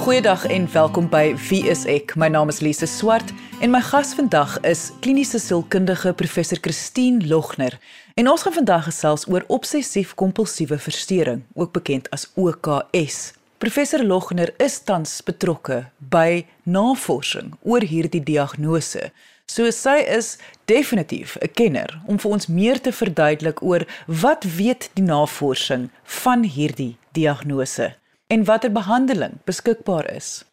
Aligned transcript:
Goeiedag 0.00 0.46
en 0.46 0.72
welkom 0.72 1.08
by 1.12 1.34
Wie 1.36 1.66
is 1.68 1.82
ek? 1.84 2.14
My 2.16 2.30
naam 2.32 2.48
is 2.48 2.62
Lise 2.64 2.86
Swart 2.88 3.34
en 3.60 3.68
my 3.68 3.82
gas 3.84 4.14
vandag 4.16 4.54
is 4.64 4.86
kliniese 5.04 5.36
sielkundige 5.38 6.14
professor 6.16 6.56
Christine 6.60 7.26
Logner. 7.28 7.76
En 8.16 8.30
ons 8.32 8.46
gaan 8.46 8.56
vandag 8.56 8.86
gesels 8.88 9.26
oor 9.28 9.44
obsessief-kompulsiewe 9.52 10.78
verstoring, 10.80 11.42
ook 11.52 11.74
bekend 11.76 12.08
as 12.16 12.30
OKS. 12.32 13.34
Professor 13.60 14.00
Logner 14.00 14.54
is 14.56 14.80
tans 14.88 15.18
betrokke 15.20 15.82
by 15.98 16.46
navorsing 16.64 17.52
oor 17.60 17.84
hierdie 17.84 18.24
diagnose. 18.24 19.10
So 19.44 19.68
sy 19.68 20.00
is 20.08 20.38
definitief 20.64 21.36
'n 21.44 21.52
kenner 21.52 22.00
om 22.06 22.16
vir 22.16 22.30
ons 22.30 22.46
meer 22.46 22.80
te 22.80 22.92
verduidelik 22.92 23.62
oor 23.62 23.84
wat 24.06 24.48
weet 24.56 24.90
die 24.94 25.04
navorsing 25.04 25.90
van 26.24 26.44
hierdie 26.44 26.96
diagnose 27.12 27.99
en 28.30 28.44
watter 28.44 28.72
behandeling 28.72 29.32
beskikbaar 29.44 30.14
is. 30.14 30.44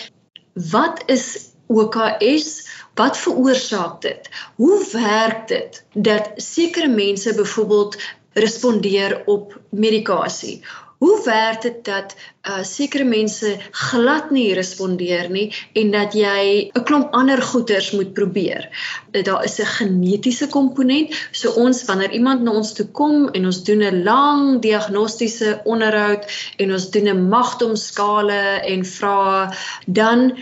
wat 0.54 1.02
is 1.06 1.50
OKS? 1.66 2.63
Wat 2.94 3.18
veroorsaak 3.18 4.00
dit? 4.00 4.28
Hoe 4.56 4.86
werk 4.92 5.48
dit 5.48 5.84
dat 5.92 6.30
sekere 6.36 6.88
mense 6.88 7.34
byvoorbeeld 7.34 7.96
respondeer 8.32 9.22
op 9.26 9.60
medikasie? 9.70 10.62
Hoe 10.98 11.24
werk 11.24 11.62
dit 11.62 11.84
dat 11.84 12.14
uh 12.48 12.62
sekere 12.62 13.04
mense 13.04 13.56
glad 13.70 14.30
nie 14.30 14.54
respondeer 14.54 15.28
nie 15.30 15.48
en 15.72 15.90
dat 15.90 16.14
jy 16.14 16.70
'n 16.72 16.84
klomp 16.88 17.12
ander 17.12 17.42
goeters 17.42 17.90
moet 17.90 18.12
probeer? 18.12 18.68
Daar 19.10 19.44
is 19.44 19.58
'n 19.58 19.66
genetiese 19.66 20.48
komponent. 20.48 21.28
So 21.30 21.50
ons 21.50 21.84
wanneer 21.84 22.10
iemand 22.10 22.42
na 22.42 22.50
ons 22.50 22.72
toe 22.72 22.86
kom 22.86 23.28
en 23.28 23.44
ons 23.44 23.64
doen 23.64 23.82
'n 23.82 24.02
lang 24.02 24.62
diagnostiese 24.62 25.60
onderhoud 25.64 26.24
en 26.56 26.72
ons 26.72 26.90
doen 26.90 27.08
'n 27.08 27.28
magtomskale 27.28 28.42
en 28.72 28.84
vra 28.84 29.52
dan 29.86 30.32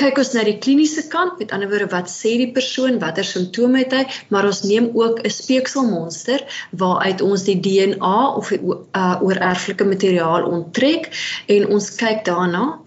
kyk 0.00 0.20
ons 0.22 0.32
na 0.34 0.44
die 0.46 0.56
kliniese 0.62 1.04
kant, 1.12 1.38
met 1.40 1.52
ander 1.52 1.68
woorde 1.70 1.90
wat 1.92 2.10
sê 2.12 2.36
die 2.40 2.50
persoon, 2.56 2.98
watter 3.02 3.26
simptome 3.26 3.82
het 3.82 3.96
hy, 3.96 4.04
maar 4.32 4.48
ons 4.48 4.62
neem 4.64 4.90
ook 4.96 5.20
'n 5.20 5.30
speekselmonster 5.36 6.44
waaruit 6.82 7.20
ons 7.20 7.44
die 7.44 7.58
DNA 7.60 8.18
of 8.40 8.48
die 8.48 8.60
uh, 8.60 9.16
oorerflike 9.20 9.84
materiaal 9.84 10.48
onttrek 10.48 11.10
en 11.46 11.68
ons 11.68 11.94
kyk 12.00 12.24
daarna 12.24 12.80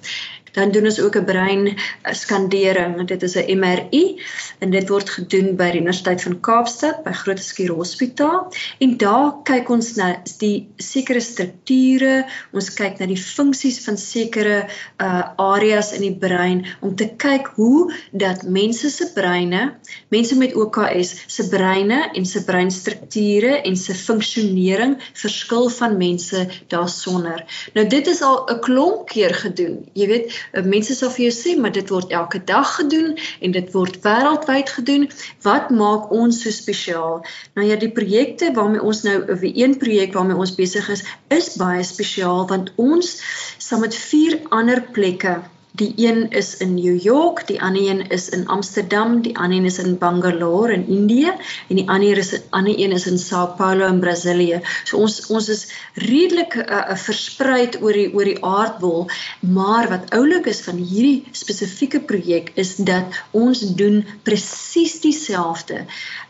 dan 0.53 0.71
doen 0.71 0.85
ons 0.85 0.99
ook 1.01 1.15
'n 1.17 1.25
brein 1.25 1.77
skandering. 2.01 3.07
Dit 3.07 3.23
is 3.23 3.35
'n 3.35 3.57
MRI 3.59 4.21
en 4.59 4.69
dit 4.69 4.89
word 4.89 5.09
gedoen 5.09 5.55
by 5.55 5.71
die 5.71 5.81
Universiteit 5.81 6.21
van 6.21 6.39
Kaapstad 6.39 7.03
by 7.03 7.11
Groote 7.11 7.73
Hospitaal 7.73 8.53
en 8.79 8.97
daar 8.97 9.41
kyk 9.43 9.69
ons 9.69 9.95
na 9.95 10.21
die 10.37 10.67
sekere 10.77 11.19
strukture, 11.19 12.25
ons 12.51 12.73
kyk 12.73 12.99
na 12.99 13.05
die 13.05 13.17
funksies 13.17 13.83
van 13.85 13.97
sekere 13.97 14.67
uh 14.97 15.23
areas 15.37 15.93
in 15.93 16.01
die 16.01 16.15
brein 16.15 16.65
om 16.81 16.95
te 16.95 17.09
kyk 17.17 17.47
hoe 17.55 17.93
dat 18.11 18.43
mense 18.43 18.89
se 18.89 19.11
breine, 19.13 19.73
mense 20.09 20.35
met 20.35 20.55
OKS 20.55 21.15
se 21.27 21.47
breine 21.49 22.09
en 22.13 22.25
se 22.25 22.43
breinstrukture 22.43 23.61
en 23.61 23.75
se 23.75 23.93
funksionering 23.93 24.97
verskil 25.13 25.69
van 25.69 25.97
mense 25.97 26.47
daarsonder. 26.67 27.45
Nou 27.73 27.87
dit 27.87 28.07
is 28.07 28.21
al 28.21 28.45
'n 28.49 28.59
klomp 28.59 29.07
keer 29.07 29.33
gedoen. 29.33 29.85
Jy 29.93 30.07
weet, 30.07 30.42
mense 30.65 30.95
sal 30.95 31.11
vir 31.15 31.25
jou 31.27 31.33
sê 31.35 31.55
maar 31.59 31.73
dit 31.75 31.89
word 31.89 32.11
elke 32.11 32.43
dag 32.51 32.75
gedoen 32.75 33.15
en 33.41 33.55
dit 33.55 33.71
word 33.73 33.99
wêreldwyd 34.05 34.69
gedoen. 34.77 35.07
Wat 35.47 35.69
maak 35.69 36.11
ons 36.11 36.43
so 36.43 36.51
spesiaal? 36.51 37.23
Nou 37.55 37.67
ja, 37.67 37.79
die 37.79 37.91
projekte 37.91 38.51
waarmee 38.53 38.81
ons 38.81 39.03
nou 39.07 39.17
wie 39.41 39.53
een 39.63 39.77
projek 39.77 40.13
waarmee 40.13 40.37
ons 40.37 40.55
besig 40.55 40.89
is, 40.89 41.05
is 41.27 41.55
baie 41.57 41.83
spesiaal 41.83 42.47
want 42.51 42.73
ons 42.75 43.17
saam 43.57 43.83
met 43.85 43.95
vier 43.95 44.39
ander 44.49 44.83
plekke 44.95 45.39
Die 45.75 45.93
een 45.95 46.29
is 46.29 46.57
in 46.57 46.73
New 46.73 47.01
York, 47.01 47.47
die 47.47 47.61
ander 47.61 47.89
een 47.89 48.07
is 48.13 48.29
in 48.29 48.47
Amsterdam, 48.47 49.21
die 49.21 49.37
ander 49.37 49.57
een 49.57 49.65
is 49.65 49.79
in 49.81 49.97
Bangalore 49.97 50.73
in 50.73 50.87
Indië 50.87 51.31
en 51.67 51.75
die 51.79 51.89
ander 51.89 52.17
is 52.17 52.29
ander 52.49 52.79
een 52.79 52.91
is 52.91 53.07
in 53.09 53.17
Sao 53.17 53.47
Paulo 53.57 53.87
in 53.87 53.99
Brasilië. 53.99 54.59
So 54.83 54.97
ons 54.97 55.25
ons 55.33 55.49
is 55.49 55.63
redelik 55.93 56.53
uh, 56.61 56.93
verspreid 57.05 57.79
oor 57.81 57.97
die 57.97 58.13
oor 58.13 58.29
die 58.29 58.37
aardbol, 58.45 59.07
maar 59.39 59.89
wat 59.89 60.13
oulik 60.13 60.45
is 60.53 60.61
van 60.61 60.77
hierdie 60.77 61.25
spesifieke 61.31 62.03
projek 62.05 62.51
is 62.53 62.75
dat 62.75 63.17
ons 63.31 63.65
doen 63.73 64.03
presies 64.23 64.99
dieselfde. 65.01 65.87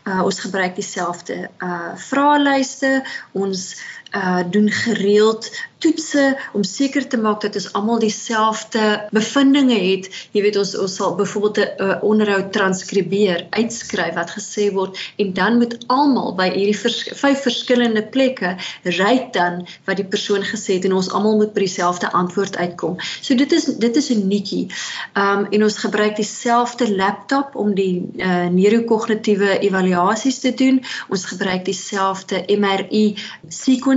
Uh, 0.08 0.22
ons 0.24 0.40
gebruik 0.40 0.80
dieselfde 0.80 1.50
uh 1.60 1.92
vraelyste. 2.00 3.02
Ons 3.32 3.74
uh 4.14 4.42
doen 4.50 4.70
gereeld 4.70 5.50
toetse 5.84 6.24
om 6.52 6.64
seker 6.64 7.04
te 7.08 7.18
maak 7.20 7.42
dat 7.44 7.56
ons 7.58 7.66
almal 7.76 8.00
dieselfde 8.02 8.84
bevindinge 9.14 9.76
het. 9.76 10.08
Jy 10.36 10.44
weet 10.46 10.58
ons 10.60 10.72
ons 10.80 10.96
sal 11.00 11.16
byvoorbeeld 11.18 11.58
'n 11.60 11.84
uh, 11.84 11.96
onderhoud 12.10 12.52
transkribeer, 12.56 13.46
uitskryf 13.50 14.14
wat 14.14 14.32
gesê 14.36 14.70
word 14.72 14.98
en 15.20 15.32
dan 15.36 15.58
moet 15.60 15.76
almal 15.86 16.34
by 16.38 16.48
hierdie 16.54 16.78
vers, 16.78 17.00
vyf 17.20 17.42
verskillende 17.48 18.04
plekke 18.16 18.56
ry 18.98 19.14
dan 19.32 19.66
wat 19.84 20.00
die 20.00 20.08
persoon 20.14 20.44
gesê 20.52 20.78
het 20.78 20.88
en 20.88 20.96
ons 21.00 21.10
almal 21.10 21.36
moet 21.36 21.52
by 21.54 21.66
dieselfde 21.66 22.12
antwoord 22.12 22.56
uitkom. 22.56 22.96
So 23.20 23.34
dit 23.34 23.52
is 23.52 23.64
dit 23.64 23.96
is 23.96 24.10
'n 24.10 24.28
nuutjie. 24.28 24.66
Um 25.14 25.46
en 25.50 25.62
ons 25.62 25.78
gebruik 25.78 26.16
dieselfde 26.16 26.88
laptop 26.96 27.54
om 27.54 27.74
die 27.74 28.02
uh, 28.16 28.46
neurokognitiewe 28.46 29.58
evaluasies 29.58 30.38
te 30.38 30.54
doen. 30.54 30.82
Ons 31.08 31.24
gebruik 31.24 31.64
dieselfde 31.64 32.44
MRI 32.48 33.16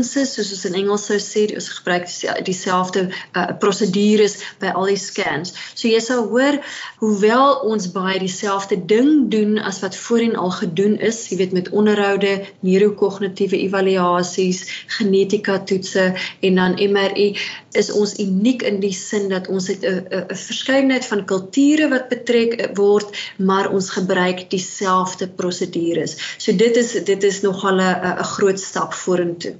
sequences 0.08 0.36
soos 0.36 0.52
ons 0.56 0.66
in 0.70 0.78
Engels 0.82 1.06
sou 1.08 1.18
sê, 1.22 1.44
ons 1.58 1.68
gebruik 1.78 2.08
dieselfde 2.48 3.08
uh, 3.10 3.46
prosedures 3.62 4.38
by 4.62 4.72
al 4.74 4.92
die 4.92 5.00
scans. 5.00 5.54
So 5.76 5.90
jy 5.90 6.00
sal 6.04 6.28
hoor 6.32 6.60
hoewel 7.02 7.62
ons 7.68 7.90
baie 7.94 8.20
dieselfde 8.22 8.80
ding 8.90 9.28
doen 9.34 9.58
as 9.60 9.82
wat 9.84 9.98
voorheen 9.98 10.38
al 10.40 10.54
gedoen 10.56 10.98
is, 11.04 11.20
jy 11.32 11.40
weet 11.42 11.56
met 11.58 11.72
onderhoude, 11.76 12.34
neurokognitiewe 12.66 13.60
evaluasies, 13.66 14.64
genetika 14.98 15.60
toetse 15.68 16.14
en 16.42 16.62
dan 16.62 16.78
MRI 16.78 17.34
is 17.78 17.92
ons 17.94 18.16
uniek 18.22 18.64
in 18.66 18.80
die 18.82 18.94
sin 18.96 19.30
dat 19.34 19.50
ons 19.52 19.68
het 19.70 19.84
'n 19.84 20.08
'n 20.10 20.36
verskeidenheid 20.48 21.06
van 21.06 21.26
kulture 21.26 21.90
wat 21.90 22.10
betrek 22.10 22.78
word, 22.78 23.12
maar 23.38 23.70
ons 23.70 23.90
gebruik 23.90 24.50
dieselfde 24.50 25.28
prosedures. 25.28 26.18
So 26.38 26.56
dit 26.56 26.76
is 26.78 26.92
dit 27.04 27.24
is 27.24 27.42
nogal 27.42 27.82
'n 27.82 28.24
groot 28.24 28.60
stap 28.60 28.94
vorentoe. 28.94 29.56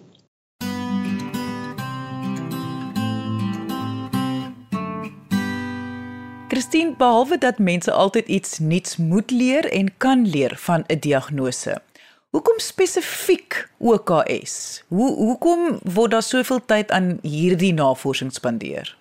Christine, 6.58 6.96
behalwe 6.98 7.38
dat 7.38 7.60
mense 7.62 7.92
altyd 7.92 8.28
iets 8.28 8.58
nuuts 8.60 8.96
moet 8.98 9.32
leer 9.32 9.66
en 9.70 9.92
kan 9.98 10.28
leer 10.28 10.56
van 10.58 10.84
'n 10.88 11.00
diagnose. 11.00 11.82
Hoekom 12.30 12.60
spesifiek 12.60 13.70
OKS? 13.78 14.84
Hoe 14.88 15.16
hoekom 15.16 15.80
word 15.84 16.12
daar 16.12 16.24
soveel 16.24 16.62
tyd 16.66 16.92
aan 16.92 17.20
hierdie 17.22 17.74
navorsing 17.74 18.34
spandeer? 18.34 18.98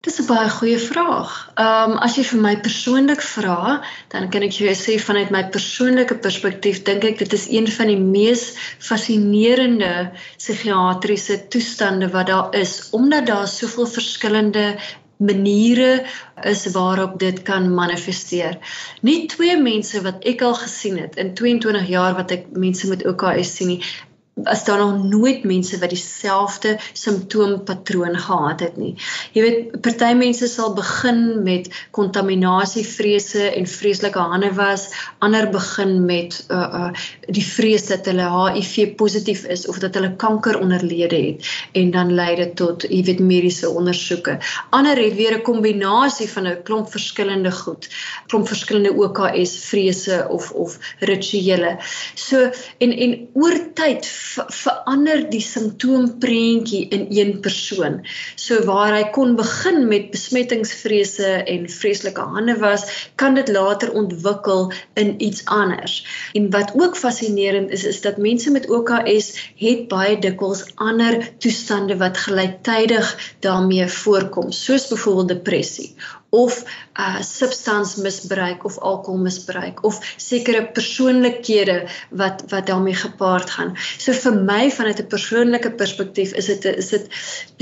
Dis 0.00 0.20
'n 0.20 0.26
baie 0.28 0.50
goeie 0.50 0.78
vraag. 0.78 1.30
Ehm 1.54 1.90
um, 1.90 1.96
as 2.06 2.16
jy 2.16 2.24
vir 2.30 2.40
my 2.40 2.54
persoonlik 2.66 3.22
vra, 3.22 3.80
dan 4.12 4.28
kan 4.28 4.42
ek 4.42 4.52
jou 4.52 4.74
sê 4.80 4.98
vanuit 5.00 5.30
my 5.30 5.42
persoonlike 5.56 6.18
perspektief 6.26 6.82
dink 6.82 7.04
ek 7.04 7.18
dit 7.18 7.32
is 7.32 7.46
een 7.48 7.68
van 7.76 7.86
die 7.86 8.02
mees 8.16 8.42
fascinerende 8.88 10.10
psigiatriese 10.36 11.48
toestande 11.48 12.10
wat 12.12 12.26
daar 12.26 12.52
is 12.60 12.90
omdat 12.90 13.26
daar 13.26 13.48
soveel 13.48 13.86
verskillende 13.86 14.76
maniere 15.24 16.04
is 16.42 16.66
waarop 16.72 17.18
dit 17.18 17.42
kan 17.42 17.68
manifesteer. 17.74 18.58
Nie 19.00 19.26
twee 19.32 19.56
mense 19.60 20.02
wat 20.04 20.24
ek 20.24 20.42
al 20.42 20.54
gesien 20.54 20.98
het 20.98 21.16
in 21.16 21.34
22 21.34 21.88
jaar 21.88 22.14
wat 22.18 22.34
ek 22.36 22.50
mense 22.52 22.88
met 22.88 23.06
OKS 23.06 23.56
sien 23.56 23.74
nie, 23.74 23.80
as 24.42 24.64
daar 24.64 24.78
nog 24.78 25.04
nooit 25.04 25.44
mense 25.44 25.78
wat 25.78 25.88
dieselfde 25.88 26.78
simptoompatroon 26.92 28.16
gehad 28.18 28.60
het 28.60 28.76
nie. 28.76 28.94
Jy 29.32 29.42
weet, 29.42 29.80
party 29.80 30.10
mense 30.18 30.48
sal 30.50 30.72
begin 30.74 31.42
met 31.46 31.68
kontaminasievrese 31.94 33.44
en 33.54 33.68
vreeslike 33.70 34.18
hande 34.18 34.50
was, 34.58 34.88
ander 35.22 35.46
begin 35.54 36.04
met 36.04 36.40
uh 36.50 36.62
uh 36.64 36.90
die 37.30 37.44
vrees 37.46 37.86
dat 37.86 38.06
hulle 38.10 38.26
HIV 38.26 38.96
positief 38.98 39.44
is 39.44 39.66
of 39.70 39.78
dat 39.78 39.94
hulle 39.94 40.16
kanker 40.16 40.58
onderlede 40.58 41.16
het 41.16 41.46
en 41.72 41.90
dan 41.94 42.12
lei 42.14 42.34
dit 42.36 42.56
tot, 42.56 42.82
jy 42.90 43.04
weet, 43.06 43.22
mediese 43.22 43.70
ondersoeke. 43.70 44.38
Ander 44.70 44.98
het 44.98 45.14
weer 45.14 45.38
'n 45.38 45.46
kombinasie 45.46 46.28
van 46.28 46.46
'n 46.46 46.62
klomp 46.62 46.90
verskillende 46.90 47.52
goed, 47.52 47.88
klomp 48.26 48.48
verskillende 48.48 48.92
OKS 48.92 49.56
vrese 49.70 50.26
of 50.28 50.50
of 50.50 50.78
rituele. 50.98 51.78
So 52.14 52.50
en 52.78 52.92
en 52.92 53.28
oor 53.32 53.58
tyd 53.74 54.06
verander 54.24 55.22
die 55.30 55.42
simptoomprentjie 55.44 56.88
in 56.88 57.06
een 57.10 57.32
persoon. 57.44 58.00
So 58.40 58.64
waar 58.68 58.94
hy 58.96 59.02
kon 59.14 59.34
begin 59.38 59.84
met 59.90 60.10
besmettingsvrese 60.14 61.30
en 61.54 61.68
vreeslike 61.70 62.24
hande 62.34 62.56
was, 62.62 62.86
kan 63.20 63.36
dit 63.38 63.52
later 63.52 63.92
ontwikkel 63.92 64.72
in 65.00 65.14
iets 65.22 65.44
anders. 65.44 65.98
En 66.32 66.50
wat 66.50 66.72
ook 66.74 66.96
fascinerend 66.96 67.70
is 67.70 67.84
is 67.84 68.00
dat 68.00 68.16
mense 68.16 68.50
met 68.50 68.70
OKS 68.70 69.30
het 69.60 69.88
baie 69.92 70.18
dikwels 70.18 70.64
ander 70.74 71.20
toestande 71.38 71.96
wat 72.00 72.18
gelyktydig 72.26 73.14
daarmee 73.44 73.88
voorkom, 73.88 74.52
soos 74.52 74.88
byvoorbeeld 74.88 75.28
depressie 75.36 75.94
of 76.34 76.62
uh 76.98 77.20
substansmisbruik 77.22 78.64
of 78.64 78.78
alkoholmisbruik 78.78 79.84
of 79.84 79.98
sekere 80.16 80.64
persoonlikhede 80.76 81.76
wat 82.10 82.44
wat 82.48 82.66
daarmee 82.66 82.94
gepaard 82.94 83.50
gaan. 83.50 83.74
So 83.98 84.12
vir 84.12 84.34
my 84.50 84.70
vanuit 84.70 85.02
'n 85.02 85.12
persoonlike 85.14 85.70
perspektief 85.82 86.34
is 86.42 86.46
dit 86.46 86.64
is 86.64 86.88
dit 86.88 87.08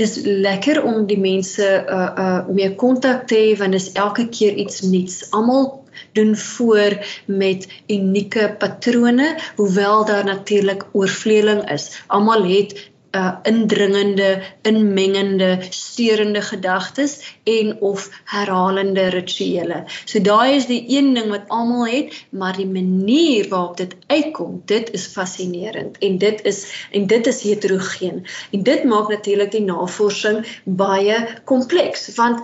dis 0.01 0.17
lekker 0.23 0.83
om 0.83 1.05
die 1.07 1.19
mense 1.19 1.69
uh 1.99 2.09
uh 2.25 2.41
mee 2.49 2.75
kontak 2.75 3.27
te 3.27 3.35
hê 3.35 3.57
want 3.57 3.73
is 3.73 3.91
elke 3.93 4.27
keer 4.29 4.53
iets 4.65 4.81
nuuts. 4.81 5.31
Almal 5.31 5.83
doen 6.13 6.35
voor 6.35 7.05
met 7.25 7.67
unieke 7.87 8.55
patrone 8.59 9.39
hoewel 9.55 10.05
daar 10.05 10.25
natuurlik 10.25 10.85
oorvleeling 10.91 11.69
is. 11.71 12.03
Almal 12.07 12.43
het 12.45 12.91
uh 13.13 13.35
indringende, 13.43 14.41
inmengende, 14.61 15.57
steurende 15.69 16.41
gedagtes 16.41 17.37
en 17.43 17.81
of 17.81 18.09
herhalende 18.25 19.07
rituele. 19.13 19.83
So 20.05 20.21
daai 20.21 20.55
is 20.55 20.65
die 20.65 20.83
een 20.87 21.13
ding 21.13 21.29
wat 21.29 21.47
almal 21.47 21.85
het, 21.87 22.25
maar 22.29 22.57
die 22.57 22.67
manier 22.67 23.49
waarop 23.49 23.77
dit 23.77 23.95
uitkom, 24.07 24.61
dit 24.65 24.91
is 24.91 25.05
fascinerend 25.05 25.97
en 25.97 26.17
dit 26.17 26.41
is 26.41 26.87
en 26.91 27.07
dit 27.07 27.27
is 27.27 27.41
heterogeen. 27.41 28.25
En 28.51 28.63
dit 28.63 28.83
maak 28.83 29.09
natuurlik 29.09 29.51
die 29.51 29.65
navorsing 29.65 30.45
baie 30.63 31.27
kompleks 31.43 32.15
want 32.15 32.41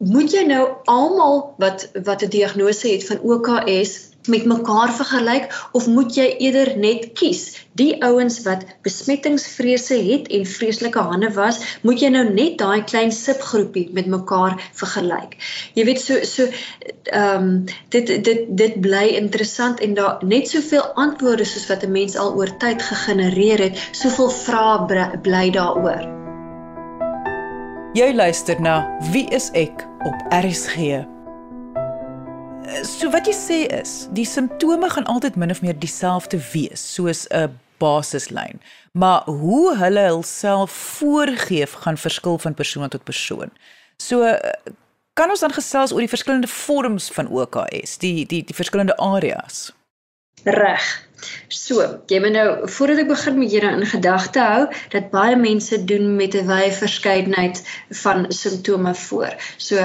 moet 0.00 0.32
jy 0.32 0.46
nou 0.48 0.64
almal 0.88 1.54
wat 1.58 1.90
wat 2.04 2.22
'n 2.22 2.34
diagnose 2.34 2.88
het 2.88 3.06
van 3.06 3.20
OKS 3.20 4.09
met 4.28 4.44
mekaar 4.44 4.92
vergelyk 4.92 5.48
of 5.72 5.86
moet 5.86 6.14
jy 6.14 6.26
eerder 6.38 6.76
net 6.78 7.12
kies? 7.18 7.66
Die 7.78 8.02
ouens 8.04 8.42
wat 8.44 8.64
besmettingsvrese 8.84 9.96
het 10.04 10.28
en 10.28 10.46
vreeslike 10.46 10.98
hande 10.98 11.30
was 11.36 11.60
moet 11.86 12.02
jy 12.02 12.10
nou 12.12 12.26
net 12.28 12.58
daai 12.58 12.84
klein 12.84 13.12
subgroepie 13.14 13.88
met 13.96 14.10
mekaar 14.10 14.58
vergelyk. 14.76 15.36
Jy 15.78 15.84
weet 15.88 16.02
so 16.02 16.20
so 16.28 16.48
ehm 17.10 17.48
um, 17.48 17.52
dit 17.94 18.06
dit 18.24 18.46
dit 18.62 18.80
bly 18.80 19.06
interessant 19.16 19.80
en 19.80 19.94
daar 19.94 20.24
net 20.24 20.48
soveel 20.48 20.84
antwoorde 20.94 21.44
soos 21.44 21.68
wat 21.70 21.84
'n 21.84 21.92
mens 21.92 22.16
al 22.16 22.34
oor 22.36 22.56
tyd 22.58 22.82
gegenereer 22.82 23.68
het 23.68 23.84
soveel 23.92 24.30
vrae 24.30 25.18
bly 25.22 25.50
daaroor. 25.50 26.04
Jy 27.94 28.12
luister 28.14 28.60
na 28.60 28.98
wie 29.12 29.26
is 29.34 29.48
ek 29.50 29.86
op 30.06 30.14
RSG 30.30 31.02
So 32.82 33.10
wat 33.10 33.26
jy 33.26 33.34
sê 33.34 33.58
is, 33.80 34.06
die 34.14 34.26
simptome 34.28 34.90
gaan 34.90 35.08
altyd 35.10 35.36
min 35.36 35.50
of 35.50 35.62
meer 35.64 35.78
dieselfde 35.78 36.38
wees, 36.52 36.82
soos 36.94 37.26
'n 37.30 37.58
basislyn. 37.78 38.60
Maar 38.92 39.22
hoe 39.24 39.76
hulle 39.76 40.06
hulself 40.06 40.70
voorgeef 40.70 41.72
gaan 41.72 41.98
verskil 41.98 42.38
van 42.38 42.54
persoon 42.54 42.88
tot 42.88 43.04
persoon. 43.04 43.50
So 43.96 44.36
kan 45.12 45.30
ons 45.30 45.40
dan 45.40 45.52
gesels 45.52 45.92
oor 45.92 46.04
die 46.04 46.14
verskillende 46.14 46.48
vorms 46.48 47.10
van 47.16 47.28
OKS, 47.28 47.98
die 47.98 48.26
die 48.26 48.44
die 48.44 48.54
verskillende 48.54 48.96
areas. 48.96 49.72
Reg. 50.44 51.08
So, 51.48 51.84
jy 52.08 52.20
moet 52.20 52.32
nou 52.32 52.68
voordat 52.68 53.02
ek 53.02 53.10
begin 53.10 53.38
met 53.38 53.52
julle 53.52 53.74
in 53.76 53.86
gedagte 53.86 54.40
hou 54.40 54.62
dat 54.94 55.10
baie 55.12 55.36
mense 55.36 55.84
doen 55.84 56.16
met 56.16 56.34
'n 56.34 56.46
wye 56.48 56.72
verskeidenheid 56.72 57.62
van 58.02 58.32
simptome 58.32 58.94
voor. 58.94 59.36
So 59.58 59.76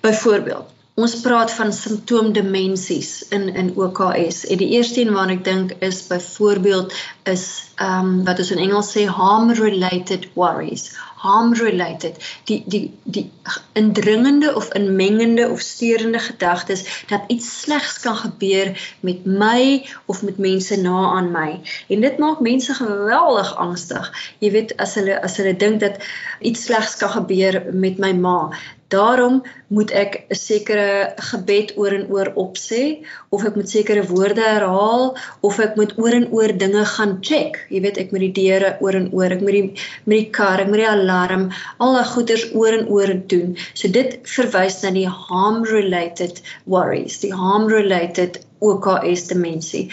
byvoorbeeld 0.00 0.77
Ons 0.98 1.12
praat 1.22 1.52
van 1.54 1.68
simptoomdimensies 1.72 3.10
in 3.34 3.44
in 3.54 3.68
OKS. 3.78 4.46
En 4.50 4.58
die 4.58 4.70
eerste 4.74 5.00
een 5.00 5.12
waarna 5.14 5.36
ek 5.36 5.44
dink 5.46 5.74
is 5.78 6.00
byvoorbeeld 6.10 6.94
is 7.30 7.44
ehm 7.78 8.06
um, 8.06 8.24
wat 8.26 8.40
ons 8.42 8.50
in 8.50 8.62
Engels 8.64 8.88
sê 8.96 9.04
harm 9.06 9.52
related 9.54 10.26
worries. 10.34 10.88
Harm 11.22 11.52
related 11.54 12.18
die 12.50 12.58
die 12.66 12.80
die 13.04 13.30
indringende 13.78 14.50
of 14.58 14.72
inmengende 14.74 15.46
of 15.48 15.60
steurende 15.60 16.18
gedagtes 16.18 16.82
dat 17.12 17.30
iets 17.34 17.60
slegs 17.60 18.00
kan 18.02 18.16
gebeur 18.16 18.72
met 19.00 19.24
my 19.24 19.86
of 20.06 20.22
met 20.22 20.38
mense 20.38 20.80
na 20.80 21.04
aan 21.12 21.30
my. 21.30 21.60
En 21.88 22.00
dit 22.00 22.18
maak 22.18 22.40
mense 22.40 22.74
geweldig 22.74 23.54
angstig. 23.56 24.10
Jy 24.38 24.50
weet 24.50 24.74
as 24.76 24.98
hulle 24.98 25.22
as 25.22 25.38
hulle 25.38 25.54
dink 25.56 25.78
dat 25.80 26.02
iets 26.40 26.66
slegs 26.66 26.96
kan 26.96 27.14
gebeur 27.20 27.62
met 27.72 28.02
my 28.02 28.12
ma, 28.18 28.38
Daarom 28.88 29.42
moet 29.68 29.90
ek 29.90 30.12
'n 30.32 30.34
sekere 30.34 31.12
gebed 31.30 31.72
oor 31.76 31.92
en 31.92 32.06
oor 32.14 32.28
opsê 32.44 33.04
of 33.28 33.44
ek 33.44 33.56
moet 33.56 33.68
sekere 33.68 34.04
woorde 34.12 34.40
herhaal 34.40 35.04
of 35.48 35.58
ek 35.66 35.76
moet 35.76 35.92
oor 35.98 36.14
en 36.20 36.28
oor 36.32 36.52
dinge 36.62 36.84
gaan 36.94 37.18
check. 37.20 37.60
Jy 37.68 37.80
weet 37.84 38.00
ek 38.02 38.10
moet 38.12 38.24
die 38.26 38.36
deure 38.40 38.70
oor 38.80 38.96
en 39.00 39.10
oor, 39.12 39.30
ek 39.36 39.44
moet 39.44 39.56
die 39.58 39.68
met 40.08 40.18
die 40.18 40.30
kar, 40.38 40.60
ek 40.60 40.72
moet 40.72 40.82
die 40.84 40.88
alarm, 40.94 41.44
al 41.78 41.94
daai 41.98 42.08
goeders 42.14 42.48
oor 42.54 42.72
en 42.78 42.88
oor 42.88 43.12
doen. 43.34 43.56
So 43.74 43.92
dit 43.92 44.18
verwys 44.24 44.80
na 44.82 44.90
die 44.96 45.08
harm 45.28 45.62
related 45.68 46.40
worries, 46.64 47.20
die 47.20 47.34
harm 47.44 47.68
related 47.68 48.40
OKS 48.64 49.28
dimensie 49.28 49.88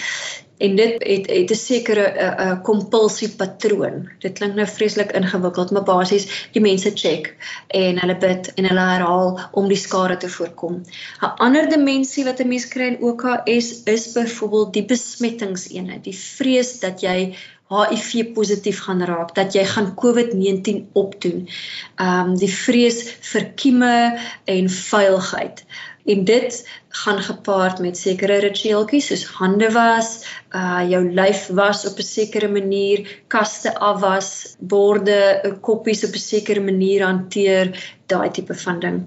en 0.57 0.75
dit 0.75 1.04
het 1.04 1.28
het 1.28 1.52
'n 1.52 1.56
sekere 1.56 2.06
'n 2.12 2.18
uh, 2.18 2.46
uh, 2.46 2.62
kompulsie 2.63 3.30
patroon. 3.30 4.10
Dit 4.19 4.38
klink 4.38 4.56
nou 4.56 4.68
vreeslik 4.68 5.12
ingewikkeld, 5.12 5.72
maar 5.72 5.84
basies 5.84 6.48
die 6.52 6.62
mense 6.62 6.92
check 6.94 7.36
en 7.68 8.00
hulle 8.00 8.18
bid 8.18 8.54
en 8.54 8.66
hulle 8.66 8.85
herhaal 8.92 9.40
om 9.52 9.68
die 9.68 9.78
skade 9.78 10.18
te 10.18 10.30
voorkom. 10.30 10.83
'n 11.21 11.33
Ander 11.38 11.69
dimensie 11.69 12.24
wat 12.24 12.40
'n 12.40 12.47
mens 12.47 12.68
kry 12.68 12.88
in 12.88 13.02
OKS 13.02 13.83
is 13.83 14.12
byvoorbeeld 14.12 14.74
die 14.74 14.85
besmettingseenheid, 14.85 16.04
die 16.04 16.18
vrees 16.18 16.80
dat 16.80 17.02
jy 17.02 17.35
HIV 17.69 18.33
positief 18.33 18.80
gaan 18.80 19.04
raak, 19.04 19.35
dat 19.35 19.54
jy 19.54 19.66
gaan 19.66 19.95
COVID-19 19.95 20.90
opdoen. 20.94 21.50
Ehm 21.95 22.30
um, 22.30 22.38
die 22.38 22.54
vrees 22.54 23.16
vir 23.31 23.52
kieme 23.56 24.19
en 24.44 24.69
veiligheid. 24.69 25.66
En 26.06 26.24
dit 26.24 26.69
gaan 27.04 27.21
gepaard 27.23 27.80
met 27.83 27.97
sekere 27.97 28.37
ritueeltjies 28.44 29.07
soos 29.11 29.25
hande 29.40 29.69
was, 29.75 30.09
uh 30.56 30.83
jou 30.90 31.02
lyf 31.19 31.47
was 31.59 31.85
op 31.90 31.99
'n 31.99 32.09
sekere 32.09 32.47
manier, 32.47 33.04
kaste 33.28 33.75
afwas, 33.90 34.56
borde, 34.59 35.57
koppies 35.61 36.06
op 36.07 36.14
'n 36.16 36.28
sekere 36.31 36.61
manier 36.61 37.06
hanteer, 37.06 37.73
daai 38.07 38.31
tipe 38.31 38.56
van 38.66 38.80
ding. 38.80 38.97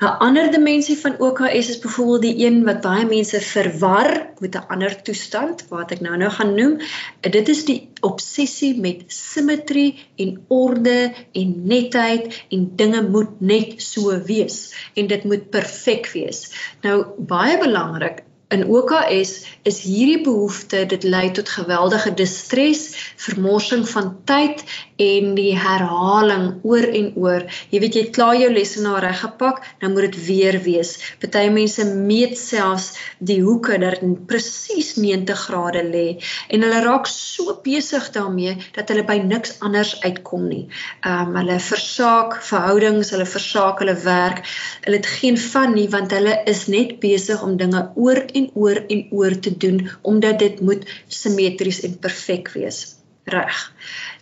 'n 0.00 0.16
Ander 0.24 0.50
dimensie 0.50 0.96
van 0.98 1.18
OKS 1.20 1.68
is 1.68 1.78
byvoorbeeld 1.78 2.22
die 2.22 2.46
een 2.46 2.62
wat 2.64 2.80
baie 2.80 3.04
mense 3.06 3.40
verwar 3.40 4.30
met 4.38 4.54
'n 4.56 4.64
ander 4.72 5.02
toestand 5.02 5.64
wat 5.68 5.90
ek 5.92 6.00
nou-nou 6.00 6.30
gaan 6.30 6.54
noem. 6.54 6.78
Dit 7.20 7.48
is 7.48 7.64
die 7.64 7.88
obsessie 8.00 8.80
met 8.80 9.02
simmetrie 9.06 10.06
en 10.16 10.44
orde 10.48 11.12
en 11.32 11.52
netheid 11.64 12.44
en 12.48 12.72
dinge 12.76 13.02
moet 13.08 13.40
net 13.40 13.82
so 13.82 14.22
wees 14.24 14.72
en 14.94 15.06
dit 15.06 15.24
moet 15.24 15.50
perfek 15.50 16.08
wees. 16.12 16.48
Nou 16.80 17.04
baie 17.20 17.56
belangrik 17.60 18.24
in 18.50 18.66
OKS 18.66 19.32
is 19.62 19.78
hierdie 19.84 20.22
behoefte 20.26 20.82
dit 20.90 21.04
lei 21.06 21.30
tot 21.36 21.48
geweldige 21.48 22.10
distres, 22.18 22.88
vermorsing 23.20 23.84
van 23.88 24.16
tyd 24.26 24.64
en 25.00 25.34
die 25.36 25.52
herhaling 25.56 26.58
oor 26.66 26.84
en 26.84 27.10
oor. 27.16 27.46
Jy 27.70 27.80
weet 27.84 27.96
jy 27.96 28.02
het 28.06 28.14
klaar 28.16 28.36
jou 28.36 28.50
lesenaar 28.52 29.04
reggepak, 29.04 29.62
nou 29.80 29.92
moet 29.94 30.08
dit 30.08 30.18
weer 30.26 30.58
wees. 30.64 30.96
Party 31.22 31.46
mense 31.52 31.86
meet 31.94 32.36
selfs 32.40 32.90
die 33.18 33.38
hoeke 33.44 33.78
dat 33.80 34.00
dit 34.00 34.26
presies 34.28 34.96
90 34.98 35.44
grade 35.46 35.84
lê 35.86 36.06
en 36.50 36.66
hulle 36.66 36.82
raak 36.84 37.08
so 37.10 37.54
besig 37.64 38.10
daarmee 38.16 38.56
dat 38.76 38.90
hulle 38.90 39.06
by 39.06 39.18
niks 39.22 39.56
anders 39.64 39.94
uitkom 40.02 40.48
nie. 40.50 40.64
Ehm 41.04 41.30
um, 41.30 41.38
hulle 41.40 41.60
versaak 41.62 42.36
verhoudings, 42.44 43.12
hulle 43.14 43.28
versaak 43.28 43.80
hulle 43.84 43.96
werk. 44.04 44.42
Hulle 44.84 44.98
het 44.98 45.08
geen 45.20 45.38
van 45.40 45.74
nie 45.76 45.88
want 45.92 46.12
hulle 46.16 46.34
is 46.50 46.66
net 46.72 46.98
besig 47.00 47.42
om 47.46 47.56
dinge 47.60 47.86
oor 47.94 48.18
en 48.34 48.39
oor 48.54 48.84
en 48.86 49.06
oor 49.10 49.38
te 49.38 49.56
doen 49.56 49.90
omdat 50.02 50.38
dit 50.38 50.60
moet 50.60 50.88
simmetries 51.06 51.80
en 51.80 51.98
perfek 51.98 52.52
wees. 52.56 52.98
reg. 53.24 53.72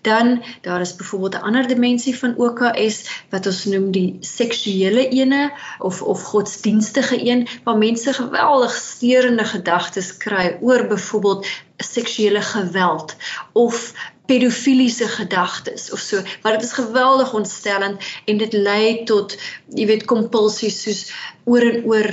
Dan 0.03 0.43
daar 0.61 0.81
is 0.81 0.97
byvoorbeeld 0.97 1.35
'n 1.35 1.47
ander 1.47 1.67
dimensie 1.67 2.19
van 2.19 2.37
OKS 2.37 2.97
wat 3.31 3.47
ons 3.47 3.65
noem 3.65 3.91
die 3.91 4.17
seksuele 4.21 5.09
ene 5.09 5.53
of 5.79 6.03
of 6.03 6.23
godsdienstige 6.23 7.31
een 7.31 7.49
waar 7.65 7.79
mense 7.79 8.13
geweldig 8.13 8.73
steurende 8.73 9.45
gedagtes 9.45 10.17
kry 10.17 10.59
oor 10.61 10.87
byvoorbeeld 10.87 11.47
seksuele 11.77 12.43
geweld 12.43 13.17
of 13.53 13.93
pedofiliese 14.29 15.09
gedagtes 15.09 15.89
of 15.93 16.01
so. 16.05 16.23
Maar 16.43 16.59
dit 16.59 16.67
is 16.69 16.73
geweldig 16.77 17.35
ontstellend 17.35 18.05
en 18.25 18.41
dit 18.41 18.53
lei 18.53 19.05
tot 19.09 19.37
jy 19.75 19.87
weet 19.89 20.05
kompulsies 20.11 20.83
soos 20.85 21.03
oor 21.49 21.65
en 21.65 21.85
oor 21.89 22.09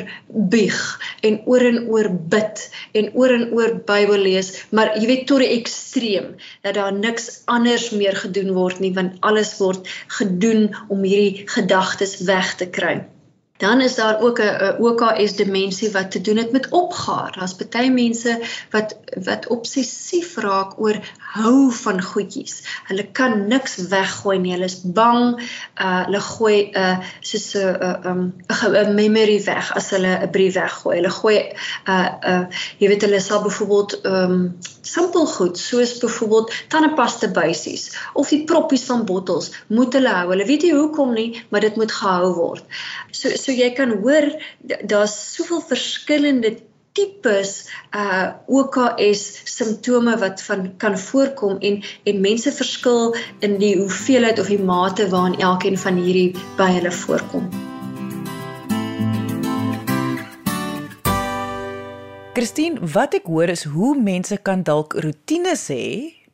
bieg 0.53 0.79
en 1.27 1.41
oor 1.45 1.65
en 1.69 1.81
oor 1.91 2.09
bid 2.35 2.63
en 2.95 3.09
oor 3.13 3.35
en 3.35 3.49
oor 3.51 3.75
Bybel 3.87 4.23
lees. 4.27 4.53
Maar 4.71 4.95
jy 4.99 5.09
weet 5.11 5.27
tot 5.31 5.43
die 5.43 5.51
ekstreem 5.57 6.35
dat 6.63 6.79
daar 6.79 6.95
niks 6.95 7.41
anders 7.51 7.89
meer 7.91 8.15
gedoen 8.23 8.55
word 8.55 8.79
nie 8.79 8.93
want 8.95 9.19
alles 9.19 9.57
word 9.59 9.91
gedoen 10.19 10.69
om 10.87 11.03
hierdie 11.03 11.43
gedagtes 11.57 12.21
weg 12.29 12.55
te 12.61 12.69
kry 12.79 13.01
Dan 13.57 13.81
is 13.81 13.95
daar 13.95 14.21
ook 14.21 14.39
'n 14.39 14.75
OKS 14.79 15.35
dimensie 15.35 15.91
wat 15.91 16.11
te 16.11 16.21
doen 16.21 16.37
het 16.37 16.51
met 16.51 16.69
opgaar. 16.69 17.31
Daar's 17.39 17.55
baie 17.55 17.91
mense 17.91 18.41
wat 18.69 18.95
wat 19.23 19.47
obsessief 19.47 20.35
raak 20.35 20.79
oor 20.79 20.99
hou 21.17 21.71
van 21.71 22.01
goedjies. 22.01 22.63
Hulle 22.83 23.11
kan 23.11 23.47
niks 23.47 23.75
weggooi 23.75 24.39
nie. 24.39 24.51
Hulle 24.51 24.67
is 24.67 24.81
bang. 24.83 25.39
Uh 25.81 26.03
hulle 26.05 26.19
gooi 26.19 26.69
'n 26.71 26.77
uh, 26.79 26.97
soos 27.19 27.53
'n 27.53 27.75
uh, 27.87 28.11
um 28.11 28.33
'n 28.47 28.95
memory 28.95 29.43
weg 29.43 29.75
as 29.75 29.89
hulle 29.89 30.19
'n 30.21 30.29
brief 30.29 30.53
weggooi. 30.53 30.95
Hulle 30.95 31.09
gooi 31.09 31.37
uh 31.87 32.09
uh 32.31 32.45
jy 32.77 32.87
weet 32.87 33.01
hulle 33.01 33.19
sal 33.19 33.43
byvoorbeeld 33.43 34.05
um 34.05 34.57
simpel 34.81 35.25
goed 35.25 35.57
soos 35.57 35.97
byvoorbeeld 35.97 36.53
tandepasta 36.67 37.27
buisies 37.27 37.97
of 38.13 38.29
die 38.29 38.43
proppies 38.43 38.83
van 38.83 39.05
bottels 39.05 39.51
moet 39.67 39.93
hulle 39.93 40.09
hou. 40.09 40.29
Hulle 40.29 40.45
weet 40.45 40.61
nie 40.61 40.75
hoekom 40.75 41.13
nie, 41.13 41.43
maar 41.49 41.61
dit 41.61 41.75
moet 41.75 41.91
gehou 41.91 42.33
word. 42.33 42.63
So 43.11 43.29
so 43.45 43.53
jy 43.53 43.67
kan 43.77 43.99
hoor 44.01 44.25
daar's 44.89 45.13
soveel 45.35 45.61
verskillende 45.69 46.55
tipes 46.97 47.51
uh 47.93 48.31
OKS 48.47 49.23
simptome 49.51 50.15
wat 50.21 50.41
van 50.47 50.69
kan 50.81 50.97
voorkom 50.97 51.59
en 51.59 51.81
en 52.09 52.21
mense 52.23 52.51
verskil 52.51 53.13
in 53.45 53.57
die 53.61 53.75
hoeveelheid 53.77 54.39
of 54.41 54.49
die 54.49 54.61
mate 54.71 55.09
waarin 55.13 55.37
elkeen 55.49 55.77
van 55.77 56.01
hierdie 56.01 56.31
by 56.57 56.71
hulle 56.79 56.91
voorkom. 57.03 57.49
Christine, 62.35 62.81
wat 62.95 63.13
ek 63.15 63.29
hoor 63.31 63.51
is 63.51 63.63
hoe 63.71 63.93
mense 63.95 64.35
kan 64.43 64.63
dalk 64.67 64.97
rotines 65.03 65.69
hê, 65.71 65.85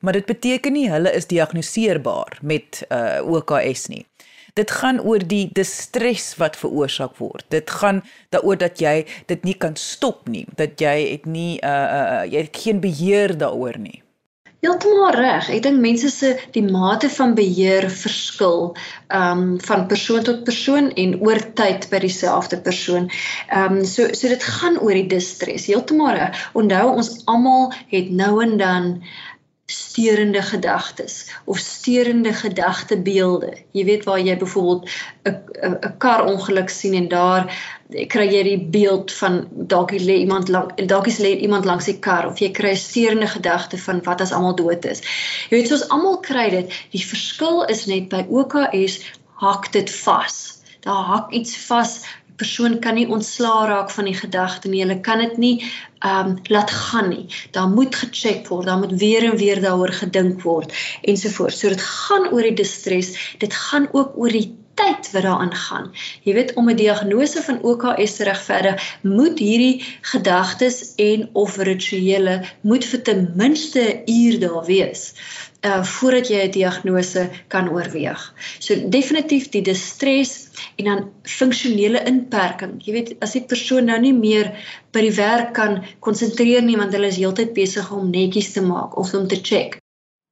maar 0.02 0.18
dit 0.18 0.26
beteken 0.26 0.74
nie 0.74 0.88
hulle 0.90 1.12
is 1.14 1.28
diagnoseerbaar 1.30 2.40
met 2.42 2.86
uh 2.90 3.20
OKS 3.22 3.90
nie. 3.94 4.06
Dit 4.54 4.72
gaan 4.72 5.00
oor 5.00 5.24
die 5.24 5.48
distres 5.54 6.36
wat 6.42 6.60
veroorsaak 6.60 7.18
word. 7.18 7.46
Dit 7.50 7.72
gaan 7.72 8.04
daaroor 8.30 8.58
dat 8.58 8.80
jy 8.84 9.06
dit 9.32 9.44
nie 9.44 9.58
kan 9.58 9.76
stop 9.76 10.28
nie, 10.28 10.46
dat 10.56 10.80
jy 10.82 10.96
het 11.12 11.26
nie 11.26 11.60
uh 11.64 11.88
uh 11.98 12.24
jy 12.28 12.48
het 12.48 12.64
geen 12.64 12.82
beheer 12.84 13.38
daaroor 13.38 13.80
nie. 13.80 14.02
Heeltemal 14.62 15.16
reg. 15.18 15.48
Ek 15.50 15.64
dink 15.66 15.80
mense 15.82 16.10
se 16.14 16.36
die 16.54 16.62
mate 16.62 17.08
van 17.10 17.32
beheer 17.38 17.88
verskil 17.90 18.76
um 19.20 19.56
van 19.66 19.88
persoon 19.90 20.28
tot 20.28 20.44
persoon 20.46 20.92
en 21.04 21.16
oor 21.26 21.42
tyd 21.58 21.88
by 21.90 22.04
dieselfde 22.04 22.60
persoon. 22.68 23.10
Um 23.58 23.80
so 23.90 24.12
so 24.14 24.30
dit 24.30 24.46
gaan 24.60 24.78
oor 24.78 24.94
die 25.00 25.08
distres. 25.16 25.66
Heeltemal 25.72 26.14
reg. 26.20 26.44
Onthou 26.54 26.84
ons 26.94 27.10
almal 27.34 27.72
het 27.96 28.14
nou 28.22 28.36
en 28.46 28.54
dan 28.62 28.92
steurende 29.72 30.42
gedagtes 30.42 31.32
of 31.46 31.58
steurende 31.58 32.34
gedagtebeelde. 32.34 33.54
Jy 33.72 33.86
weet 33.86 34.04
waar 34.04 34.20
jy 34.20 34.38
byvoorbeeld 34.38 34.90
'n 35.24 35.36
'n 35.88 35.98
kar 35.98 36.26
ongeluk 36.26 36.70
sien 36.70 36.94
en 36.94 37.08
daar 37.08 37.48
kry 38.08 38.28
jy 38.32 38.44
die 38.44 38.60
beeld 38.76 39.12
van 39.12 39.48
dalk 39.52 39.92
lê 39.92 40.18
iemand 40.24 40.48
lank 40.48 40.88
dalk 40.88 41.08
is 41.08 41.20
lê 41.20 41.36
iemand 41.48 41.66
langs 41.66 41.86
die 41.86 42.00
kar 42.00 42.28
of 42.28 42.40
jy 42.40 42.52
kry 42.52 42.72
'n 42.72 42.84
steurende 42.86 43.28
gedagte 43.28 43.78
van 43.78 44.04
wat 44.04 44.22
as 44.22 44.32
almal 44.32 44.56
dood 44.56 44.86
is. 44.86 45.02
Jy 45.50 45.58
weet 45.58 45.68
soos 45.68 45.88
almal 45.90 46.20
kry 46.20 46.50
dit, 46.50 46.74
die 46.92 47.06
verskil 47.06 47.64
is 47.64 47.86
net 47.86 48.10
by 48.10 48.26
OKS 48.30 49.00
hak 49.42 49.72
dit 49.72 49.92
vas. 49.92 50.62
Daar 50.82 51.04
hak 51.04 51.32
iets 51.32 51.58
vas 51.68 52.02
persoon 52.42 52.80
kan 52.84 52.98
nie 52.98 53.08
ontslaa 53.08 53.66
raak 53.70 53.92
van 53.94 54.10
die 54.10 54.18
gedagte 54.18 54.70
nie. 54.72 54.82
Hulle 54.84 55.00
kan 55.06 55.22
dit 55.24 55.38
nie 55.38 55.56
ehm 56.02 56.32
um, 56.32 56.38
laat 56.50 56.72
gaan 56.74 57.12
nie. 57.14 57.28
Daar 57.54 57.70
moet 57.70 57.96
gecheck 57.96 58.48
word, 58.50 58.66
daar 58.66 58.82
moet 58.82 58.98
weer 59.00 59.28
en 59.30 59.38
weer 59.38 59.62
daaroor 59.62 59.94
gedink 59.94 60.42
word 60.42 60.74
ensovoorts. 61.02 61.60
So 61.60 61.70
dit 61.70 61.82
gaan 61.82 62.32
oor 62.32 62.48
die 62.50 62.58
distres, 62.64 63.14
dit 63.38 63.54
gaan 63.54 63.88
ook 63.92 64.18
oor 64.18 64.34
die 64.34 64.61
tyd 64.74 65.12
wat 65.12 65.24
daaraan 65.24 65.56
gaan. 65.56 65.92
Jy 66.24 66.34
weet 66.34 66.54
om 66.54 66.70
'n 66.70 66.76
diagnose 66.76 67.42
van 67.44 67.62
OKS 67.62 68.16
te 68.16 68.24
regverdig, 68.24 68.98
moet 69.02 69.40
hierdie 69.40 69.84
gedagtes 70.02 70.94
en 70.96 71.30
of 71.34 71.58
rituele 71.58 72.42
moet 72.62 72.86
vir 72.86 73.02
ten 73.02 73.32
minste 73.36 73.82
'n 73.82 74.12
uur 74.12 74.40
daar 74.40 74.66
wees 74.66 75.14
uh 75.62 75.84
voordat 75.86 76.28
jy 76.28 76.42
'n 76.46 76.52
diagnose 76.52 77.30
kan 77.48 77.70
oorweeg. 77.70 78.22
So 78.60 78.90
definitief 78.90 79.50
die 79.50 79.62
distres 79.62 80.50
en 80.76 80.86
dan 80.86 81.10
funksionele 81.22 82.04
inperking. 82.04 82.82
Jy 82.86 82.94
weet 82.94 83.16
as 83.20 83.32
die 83.38 83.46
persoon 83.46 83.86
nou 83.86 84.00
nie 84.00 84.14
meer 84.14 84.52
by 84.92 85.02
die 85.02 85.16
werk 85.16 85.54
kan 85.54 85.84
konsentreer 86.00 86.62
nie 86.62 86.78
want 86.78 86.94
hulle 86.94 87.08
is 87.08 87.22
heeltyd 87.22 87.54
besig 87.54 87.92
om 87.92 88.10
netjies 88.10 88.52
te 88.54 88.62
maak 88.62 88.98
of 88.98 89.14
om 89.14 89.28
te 89.28 89.42
check. 89.42 89.78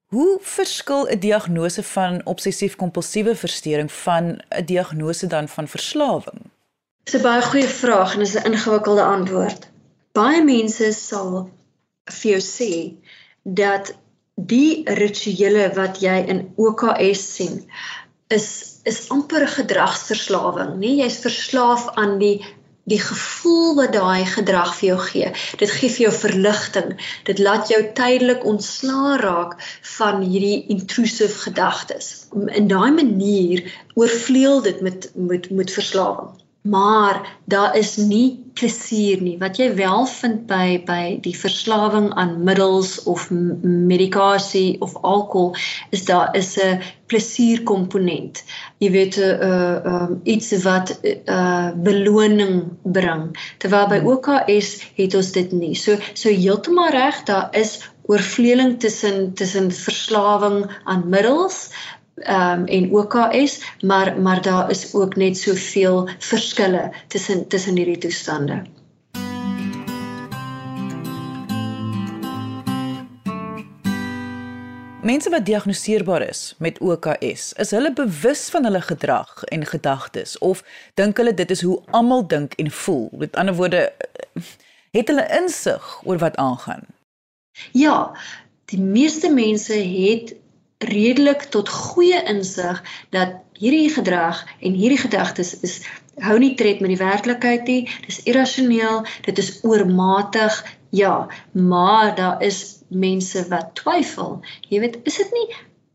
Hoe 0.10 0.38
verskil 0.42 1.08
'n 1.08 1.20
diagnose 1.20 1.84
van 1.84 2.22
obsessief-kompulsiewe 2.26 3.36
verstoring 3.36 3.92
van 3.92 4.26
'n 4.50 4.66
diagnose 4.66 5.28
dan 5.28 5.48
van 5.48 5.68
verslawing? 5.68 6.40
Dis 7.04 7.16
'n 7.16 7.22
baie 7.22 7.42
goeie 7.42 7.68
vraag 7.68 8.14
en 8.14 8.20
dis 8.20 8.34
'n 8.36 8.46
ingewikkelde 8.52 9.04
antwoord. 9.04 9.70
Baie 10.12 10.44
mense 10.44 10.92
sal 10.92 11.50
vir 12.04 12.32
jou 12.32 12.42
sê 12.42 12.74
dat 13.44 13.94
die 14.36 14.82
rituele 14.86 15.74
wat 15.74 16.02
jy 16.02 16.18
in 16.34 16.54
OKS 16.56 17.36
sien 17.36 17.70
is 18.28 18.48
is 18.84 19.10
amper 19.10 19.48
gedragsverslawing, 19.48 20.78
nê? 20.82 20.92
Jy's 21.04 21.20
verslaaf 21.20 21.90
aan 21.94 22.18
die 22.18 22.46
die 22.90 23.02
gevoel 23.02 23.76
wat 23.80 23.94
daai 23.94 24.26
gedrag 24.26 24.74
vir 24.80 24.88
jou 24.90 24.98
gee. 25.06 25.32
Dit 25.62 25.72
gee 25.78 25.92
vir 25.96 26.06
jou 26.08 26.14
verligting. 26.18 26.96
Dit 27.30 27.42
laat 27.46 27.72
jou 27.74 27.82
tydelik 28.02 28.46
ontslaa 28.54 29.16
raak 29.22 29.56
van 29.96 30.22
hierdie 30.26 30.66
intrusive 30.76 31.46
gedagtes. 31.46 32.12
In 32.34 32.68
daai 32.72 32.92
manier 32.92 33.66
oorvleuel 33.96 34.62
dit 34.68 34.82
met 34.82 35.10
met 35.16 35.50
met 35.62 35.74
verslawing 35.80 36.38
maar 36.62 37.38
daar 37.46 37.78
is 37.78 37.96
nie 37.96 38.44
plesier 38.54 39.22
nie 39.22 39.38
wat 39.40 39.58
jy 39.58 39.70
wel 39.76 40.06
vind 40.12 40.42
by 40.50 40.82
by 40.86 41.04
die 41.24 41.36
verslawing 41.38 42.10
aan 42.20 42.44
middels 42.44 43.04
of 43.04 43.30
medikasie 43.32 44.76
of 44.84 44.98
alkohol 45.02 45.56
is 45.96 46.04
daar 46.06 46.36
is 46.36 46.58
'n 46.60 46.82
plesierkomponent 47.08 48.44
jy 48.80 48.90
weet 48.92 49.16
'n 49.20 49.44
uh, 49.44 49.94
um, 49.94 50.20
iets 50.24 50.50
wat 50.64 51.00
'n 51.02 51.20
uh, 51.26 51.70
beloning 51.76 52.56
bring. 52.84 53.38
Terwyl 53.58 53.88
by 53.88 54.00
OKS 54.12 54.70
het 54.96 55.16
ons 55.16 55.32
dit 55.32 55.52
nie. 55.52 55.76
So 55.76 55.98
so 56.14 56.30
heeltemal 56.30 56.90
reg 56.96 57.24
daar 57.24 57.48
is 57.52 57.80
oorvleeling 58.10 58.80
tussen 58.80 59.34
tussen 59.34 59.72
verslawing 59.72 60.66
aan 60.84 61.10
middels 61.10 61.70
ehm 62.20 62.60
um, 62.60 62.66
en 62.66 62.92
OKS, 62.92 63.60
maar 63.82 64.22
maar 64.22 64.42
daar 64.42 64.70
is 64.70 64.94
ook 64.94 65.16
net 65.16 65.38
soveel 65.38 66.10
verskille 66.20 66.92
tussen 67.08 67.48
tussen 67.48 67.76
hierdie 67.76 67.98
toestande. 67.98 68.64
Mense 75.04 75.30
wat 75.30 75.46
diagnoseerbaar 75.46 76.22
is 76.22 76.56
met 76.58 76.80
OKS, 76.80 77.54
is 77.54 77.72
hulle 77.72 77.94
bewus 77.94 78.50
van 78.50 78.64
hulle 78.64 78.82
gedrag 78.82 79.44
en 79.44 79.66
gedagtes 79.66 80.38
of 80.38 80.64
dink 81.00 81.18
hulle 81.18 81.34
dit 81.34 81.52
is 81.52 81.62
hoe 81.62 81.78
almal 81.96 82.26
dink 82.28 82.54
en 82.60 82.72
voel? 82.72 83.08
Met 83.12 83.36
ander 83.36 83.56
woorde, 83.56 83.94
het 84.92 85.08
hulle 85.08 85.24
insig 85.40 86.02
oor 86.04 86.20
wat 86.20 86.36
aangaan? 86.36 86.84
Ja, 87.72 88.12
die 88.66 88.82
meeste 88.82 89.32
mense 89.34 89.74
het 89.74 90.36
redelik 90.80 91.42
tot 91.52 91.70
goeie 91.70 92.24
insig 92.32 92.84
dat 93.12 93.40
hierdie 93.60 93.90
gedrag 93.92 94.46
en 94.60 94.74
hierdie 94.74 95.02
gedagtes 95.02 95.60
is 95.60 95.82
hou 96.24 96.38
nie 96.40 96.56
tred 96.60 96.80
met 96.84 96.94
die 96.94 97.00
werklikheid 97.00 97.68
nie. 97.68 97.82
Dis 98.06 98.24
irrasioneel, 98.24 99.04
dit 99.28 99.38
is 99.38 99.60
oormatig. 99.64 100.60
Ja, 100.96 101.28
maar 101.52 102.16
daar 102.16 102.44
is 102.44 102.80
mense 102.88 103.46
wat 103.52 103.76
twyfel. 103.80 104.40
Jy 104.70 104.80
weet, 104.80 104.98
is 105.04 105.20
dit 105.22 105.36
nie 105.36 105.48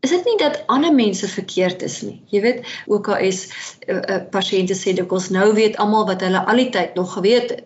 is 0.05 0.13
dit 0.13 0.25
nie 0.29 0.37
dat 0.37 0.61
ander 0.71 0.93
mense 0.93 1.27
verkeerd 1.27 1.81
is 1.85 1.99
nie. 2.05 2.19
Jy 2.33 2.41
weet, 2.45 2.63
OKS 2.91 3.41
uh, 3.87 3.97
uh, 3.97 4.21
pasiënte 4.31 4.77
sê 4.77 4.93
dit 4.97 5.07
kos 5.09 5.31
nou 5.33 5.51
weet 5.57 5.77
almal 5.81 6.05
wat 6.09 6.23
hulle 6.25 6.41
al 6.45 6.61
die 6.61 6.71
tyd 6.73 6.97
nog 6.99 7.15
geweet 7.17 7.53
het. 7.55 7.63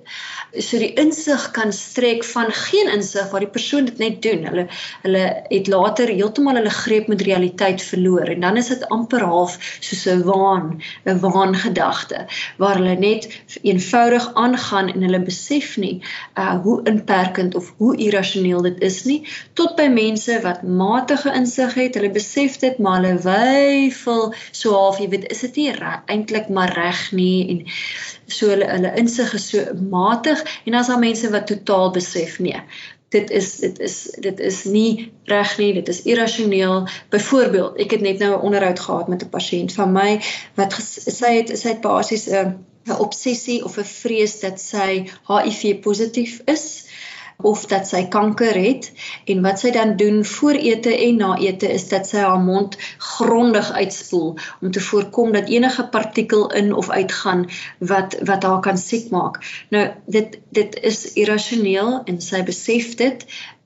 So 0.49 0.79
die 0.81 0.93
insig 0.97 1.43
kan 1.53 1.69
strek 1.75 2.23
van 2.25 2.49
geen 2.55 2.89
insig 2.89 3.27
waar 3.29 3.43
die 3.43 3.51
persoon 3.53 3.85
dit 3.85 3.99
net 4.01 4.21
doen. 4.25 4.47
Hulle 4.49 4.65
hulle 5.03 5.23
het 5.49 5.69
later 5.69 6.09
heeltemal 6.09 6.57
hulle 6.57 6.73
greep 6.73 7.09
met 7.11 7.21
realiteit 7.27 7.83
verloor 7.85 8.31
en 8.33 8.41
dan 8.47 8.57
is 8.57 8.71
dit 8.73 8.87
amper 8.89 9.25
half 9.29 9.59
soos 9.79 10.05
'n 10.09 10.23
waan, 10.25 10.81
'n 11.05 11.19
waangedagte 11.21 12.25
waar 12.57 12.79
hulle 12.81 12.95
net 12.97 13.27
eenvoudig 13.61 14.31
aangaan 14.33 14.89
en 14.93 15.05
hulle 15.05 15.21
besef 15.27 15.77
nie 15.77 16.01
uh 16.35 16.55
hoe 16.63 16.79
inperkend 16.89 17.55
of 17.55 17.73
hoe 17.77 17.95
irrasioneel 17.97 18.61
dit 18.61 18.81
is 18.81 19.03
nie 19.05 19.21
tot 19.53 19.75
by 19.75 19.87
mense 19.87 20.41
wat 20.41 20.63
matige 20.63 21.33
insig 21.33 21.73
het. 21.73 21.95
Hulle 21.95 22.11
dit 22.33 22.77
maar 22.77 23.01
hulle 23.01 23.17
wyfel 23.23 24.33
so 24.51 24.73
half 24.73 24.99
jy 24.99 25.09
weet 25.09 25.31
is 25.31 25.41
dit 25.47 25.55
nie 25.55 25.73
eintlik 26.05 26.49
maar 26.49 26.73
reg 26.73 27.11
nie 27.11 27.49
en 27.49 27.65
so 28.25 28.49
hulle 28.53 28.69
hulle 28.69 28.93
insig 29.01 29.33
is 29.33 29.49
so 29.49 29.65
matig 29.89 30.45
en 30.65 30.71
dan 30.71 30.81
is 30.81 30.87
daar 30.87 30.99
mense 30.99 31.31
wat 31.35 31.47
totaal 31.47 31.91
besef 31.91 32.39
nee 32.39 32.63
dit 33.09 33.29
is 33.29 33.55
dit 33.55 33.79
is 33.79 33.95
dit 34.21 34.39
is 34.39 34.63
nie 34.63 35.11
reg 35.25 35.57
nie 35.57 35.73
dit 35.73 35.87
is 35.87 36.01
irrasioneel. 36.05 36.87
Byvoorbeeld 37.09 37.79
ek 37.81 37.95
het 37.97 38.01
net 38.05 38.19
nou 38.21 38.35
'n 38.35 38.45
onderhoud 38.49 38.79
gehad 38.79 39.07
met 39.07 39.23
'n 39.23 39.29
pasiënt 39.29 39.73
van 39.73 39.91
my 39.91 40.21
wat 40.55 40.73
sy 41.19 41.31
het 41.41 41.49
sy 41.59 41.67
het 41.67 41.81
basies 41.81 42.27
'n 42.29 42.65
'n 42.85 42.99
obsessie 43.05 43.63
of 43.65 43.77
'n 43.77 43.83
vrees 43.83 44.39
dat 44.39 44.61
sy 44.61 45.09
HIV 45.27 45.79
positief 45.81 46.41
is 46.45 46.85
of 47.41 47.65
dat 47.71 47.87
sy 47.87 48.01
kanker 48.11 48.57
het 48.59 48.89
en 49.31 49.43
wat 49.45 49.61
sy 49.61 49.71
dan 49.71 49.95
doen 49.99 50.25
voor 50.25 50.59
ete 50.59 50.91
en 50.95 51.21
na 51.21 51.29
ete 51.39 51.69
is 51.71 51.87
dat 51.87 52.07
sy 52.07 52.19
haar 52.23 52.41
mond 52.43 52.75
grondig 52.97 53.71
uitspoel 53.71 54.35
om 54.61 54.71
te 54.71 54.83
voorkom 54.83 55.31
dat 55.31 55.47
enige 55.47 55.87
partikel 55.93 56.51
in 56.51 56.73
of 56.73 56.89
uitgaan 56.89 57.45
wat 57.79 58.17
wat 58.27 58.43
haar 58.43 58.59
kan 58.59 58.77
siek 58.77 59.07
maak. 59.15 59.39
Nou 59.69 59.87
dit 60.05 60.39
dit 60.51 60.79
is 60.83 61.05
irrasioneel 61.13 62.01
en 62.03 62.21
sy 62.21 62.43
besef 62.43 62.95
dit, 62.99 63.25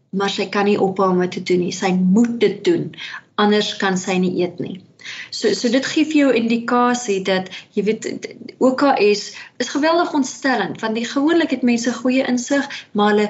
maar 0.09 0.29
sy 0.29 0.45
kan 0.53 0.69
nie 0.69 0.79
ophou 0.79 1.09
om 1.09 1.25
dit 1.25 1.31
te 1.31 1.43
doen 1.43 1.65
nie. 1.65 1.73
Sy 1.73 1.95
moet 1.97 2.39
dit 2.39 2.63
doen 2.63 2.91
anders 3.35 3.73
kan 3.81 3.97
sy 3.97 4.19
nie 4.21 4.35
eet 4.43 4.59
nie. 4.61 4.81
So 5.29 5.53
so 5.53 5.69
dit 5.69 5.85
gee 5.85 6.05
vir 6.05 6.19
jou 6.19 6.31
indikasie 6.37 7.21
dat 7.27 7.49
jy 7.75 7.83
weet 7.89 8.09
OKS 8.57 9.23
is 9.57 9.69
geweldig 9.75 10.13
ontstellend 10.13 10.81
want 10.81 10.95
die 10.95 11.05
gewoonlik 11.05 11.55
het 11.55 11.61
mense 11.61 11.93
goeie 11.93 12.25
insig 12.27 12.67
maar 12.91 13.13
hulle 13.13 13.29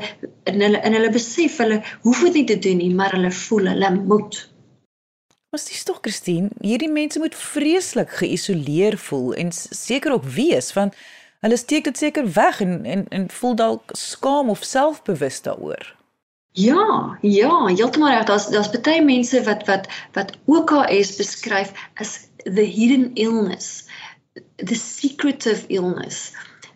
in 0.50 0.62
hulle 0.62 0.82
in 0.82 0.98
hulle 0.98 1.12
besef 1.13 1.58
hulle 1.63 1.82
hoef 2.06 2.24
dit 2.27 2.42
nie 2.42 2.48
te 2.51 2.60
doen 2.68 2.82
nie 2.84 2.94
maar 2.94 3.15
hulle 3.15 3.32
voel 3.32 3.72
hulle 3.74 3.94
moet. 3.96 4.44
Was 5.53 5.68
dis 5.70 5.84
tog 5.86 6.00
Christine, 6.01 6.50
hierdie 6.65 6.89
mense 6.89 7.20
moet 7.22 7.36
vreeslik 7.38 8.10
geïsoleer 8.22 8.98
voel 8.98 9.36
en 9.38 9.51
seker 9.53 10.15
ook 10.15 10.25
wees 10.38 10.72
want 10.74 10.96
hulle 11.46 11.58
steek 11.58 11.84
dit 11.89 11.98
seker 11.98 12.32
weg 12.34 12.62
en 12.62 12.86
en 12.86 13.06
en 13.10 13.27
voel 13.30 13.56
dalk 13.56 13.94
skaam 13.98 14.50
of 14.50 14.63
selfbewus 14.65 15.42
daaroor. 15.46 15.96
Ja, 16.54 17.18
ja, 17.22 17.66
heeltemal 17.66 18.12
reg. 18.14 18.26
Daar's 18.30 18.48
daar's 18.54 18.70
baie 18.70 19.02
mense 19.02 19.40
wat 19.44 19.66
wat 19.66 19.88
wat 20.14 20.36
OKS 20.46 21.16
beskryf 21.18 21.74
as 21.98 22.28
the 22.44 22.62
hidden 22.62 23.16
illness, 23.18 23.88
the 24.56 24.76
secretive 24.76 25.66
illness. 25.68 26.32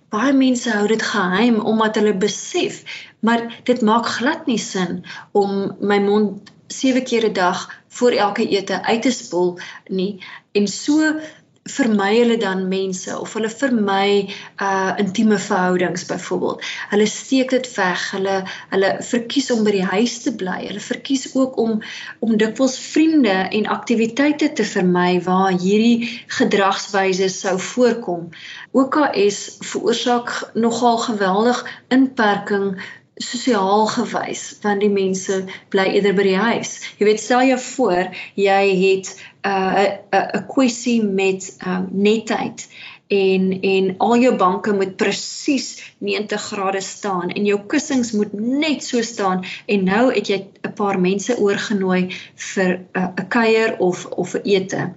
Baie 0.10 0.34
mense 0.34 0.72
hou 0.74 0.88
dit 0.90 1.04
geheim 1.04 1.60
omdat 1.60 2.00
hulle 2.02 2.16
besef, 2.18 2.82
maar 3.20 3.62
dit 3.70 3.82
maak 3.82 4.10
glad 4.18 4.50
nie 4.50 4.58
sin 4.58 5.04
om 5.32 5.76
my 5.80 6.00
mond 6.02 6.50
7 6.74 7.04
keer 7.04 7.30
'n 7.30 7.34
dag 7.34 7.68
voor 7.88 8.12
elke 8.12 8.48
ete 8.50 8.82
uit 8.84 9.02
te 9.02 9.12
spoel 9.12 9.60
nie 9.86 10.24
en 10.52 10.68
so 10.68 11.20
vermy 11.68 12.12
hulle 12.18 12.38
dan 12.38 12.68
mense 12.68 13.20
of 13.20 13.34
hulle 13.34 13.50
vermy 13.50 14.34
uh 14.62 14.94
intieme 14.98 15.38
verhoudings 15.38 16.06
byvoorbeeld. 16.06 16.64
Hulle 16.90 17.06
steek 17.06 17.50
dit 17.50 17.70
weg. 17.76 18.12
Hulle 18.12 18.36
hulle 18.70 18.92
verkies 19.10 19.52
om 19.52 19.64
by 19.68 19.74
die 19.78 19.86
huis 19.86 20.18
te 20.24 20.34
bly. 20.36 20.60
Hulle 20.68 20.84
verkies 20.84 21.28
ook 21.36 21.58
om 21.58 21.82
om 22.20 22.38
dikwels 22.38 22.78
vriende 22.80 23.38
en 23.60 23.72
aktiwiteite 23.78 24.52
te 24.54 24.66
vermy 24.66 25.22
waar 25.24 25.52
hierdie 25.52 26.10
gedragswyse 26.40 27.30
sou 27.34 27.58
voorkom. 27.60 28.30
OKS 28.72 29.58
veroorsaak 29.72 30.34
nogal 30.54 30.98
geweldig 30.98 31.64
inperking 31.94 32.78
sosiaal 33.18 33.88
gewys 33.88 34.44
want 34.62 34.84
die 34.84 34.92
mense 34.94 35.44
bly 35.74 35.88
eerder 35.94 36.14
by 36.18 36.28
die 36.28 36.38
huis. 36.38 36.78
Jy 37.00 37.10
weet 37.10 37.24
stel 37.24 37.48
jou 37.50 37.60
voor 37.60 38.12
jy 38.36 38.62
het 38.84 39.16
'n 39.46 39.50
uh, 39.50 40.28
'n 40.38 40.46
kwessie 40.48 41.02
met 41.04 41.58
um, 41.66 41.90
netheid 41.92 42.68
en 43.08 43.62
en 43.62 43.96
al 43.98 44.18
jou 44.20 44.36
banke 44.36 44.74
moet 44.74 44.96
presies 44.96 45.94
90 45.98 46.42
grade 46.42 46.82
staan 46.82 47.30
en 47.30 47.46
jou 47.46 47.60
kussings 47.68 48.12
moet 48.12 48.34
net 48.34 48.84
so 48.84 49.02
staan 49.02 49.46
en 49.66 49.84
nou 49.84 50.14
het 50.14 50.28
jy 50.28 50.40
'n 50.64 50.74
paar 50.74 51.00
mense 51.00 51.38
oorgenooi 51.38 52.10
vir 52.36 52.72
'n 52.74 52.88
uh, 52.94 53.28
kuier 53.30 53.78
of 53.80 54.06
of 54.06 54.36
'n 54.36 54.42
ete. 54.44 54.94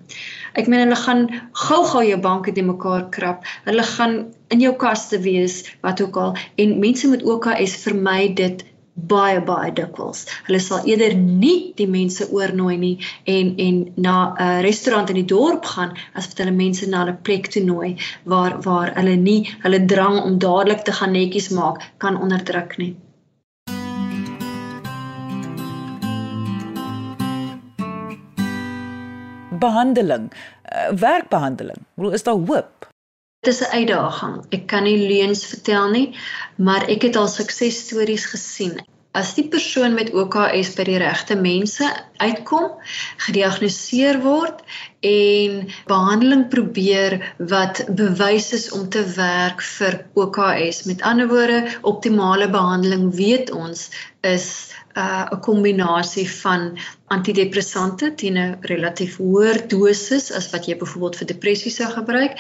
Ek 0.55 0.67
meen 0.67 0.83
hulle 0.85 0.97
gaan 0.97 1.23
gou-gou 1.67 2.03
jou 2.07 2.21
banke 2.21 2.53
te 2.53 2.63
mekaar 2.63 3.09
krap. 3.15 3.45
Hulle 3.69 3.83
gaan 3.83 4.17
in 4.51 4.61
jou 4.61 4.75
kaste 4.77 5.21
wees 5.23 5.63
wat 5.85 6.01
ook 6.03 6.17
al 6.17 6.37
en 6.57 6.79
mense 6.81 7.09
moet 7.09 7.23
ook 7.25 7.47
as 7.55 7.77
vermy 7.85 8.35
dit 8.35 8.65
baie 8.95 9.41
baie 9.41 9.71
dikwels. 9.73 10.25
Hulle 10.47 10.61
sal 10.61 10.87
eerder 10.91 11.15
nie 11.17 11.73
die 11.79 11.87
mense 11.89 12.27
oornooi 12.37 12.77
nie 12.85 12.97
en 13.35 13.55
en 13.67 13.77
na 13.97 14.17
'n 14.35 14.63
restaurant 14.67 15.11
in 15.11 15.21
die 15.21 15.31
dorp 15.35 15.65
gaan 15.75 15.95
as 16.15 16.27
wat 16.29 16.43
hulle 16.43 16.57
mense 16.63 16.89
na 16.89 17.05
'n 17.05 17.19
plek 17.23 17.49
toe 17.53 17.65
nooi 17.65 17.97
waar 18.25 18.59
waar 18.67 18.95
hulle 18.97 19.17
nie 19.17 19.43
hulle 19.63 19.85
drang 19.95 20.19
om 20.25 20.39
dadelik 20.39 20.83
te 20.85 20.93
gaan 20.93 21.13
netjies 21.13 21.49
maak 21.49 21.93
kan 21.99 22.21
onderdruk 22.21 22.77
nie. 22.79 22.97
Behandeling, 29.61 30.31
uh, 30.33 30.91
werkbehandeling. 30.99 31.85
Hoe 31.95 32.13
is 32.13 32.25
daar 32.27 32.41
hoop? 32.49 32.89
Dit 33.41 33.55
is 33.55 33.61
'n 33.61 33.73
uitdaging. 33.73 34.35
Ek 34.57 34.67
kan 34.67 34.83
nie 34.83 34.99
leuns 35.09 35.45
vertel 35.47 35.91
nie, 35.91 36.09
maar 36.57 36.89
ek 36.89 37.03
het 37.03 37.17
al 37.17 37.29
suksesstories 37.29 38.27
gesien. 38.33 38.75
As 39.13 39.35
die 39.35 39.49
persoon 39.49 39.95
met 39.95 40.13
OKS 40.13 40.75
by 40.77 40.85
die 40.87 40.99
regte 41.03 41.35
mense 41.35 41.87
uitkom, 42.17 42.67
gediagnoseer 43.27 44.21
word 44.23 44.61
en 45.01 45.69
behandeling 45.87 46.49
probeer 46.49 47.17
wat 47.39 47.85
bewys 47.97 48.53
is 48.53 48.71
om 48.77 48.89
te 48.89 49.05
werk 49.17 49.63
vir 49.63 50.05
OKS. 50.15 50.85
Met 50.85 51.03
ander 51.03 51.29
woorde, 51.29 51.63
optimale 51.83 52.51
behandeling 52.51 53.09
weet 53.15 53.51
ons 53.51 53.89
is 54.21 54.47
uh, 54.97 55.27
'n 55.33 55.41
kombinasie 55.41 56.29
van 56.31 56.79
antidepressante 57.07 58.15
teen 58.15 58.37
'n 58.39 58.59
relatief 58.61 59.17
hoër 59.17 59.69
dosis 59.69 60.33
as 60.33 60.51
wat 60.51 60.67
jy 60.67 60.77
byvoorbeeld 60.77 61.17
vir 61.17 61.27
depressie 61.27 61.73
sou 61.73 61.89
gebruik 61.91 62.37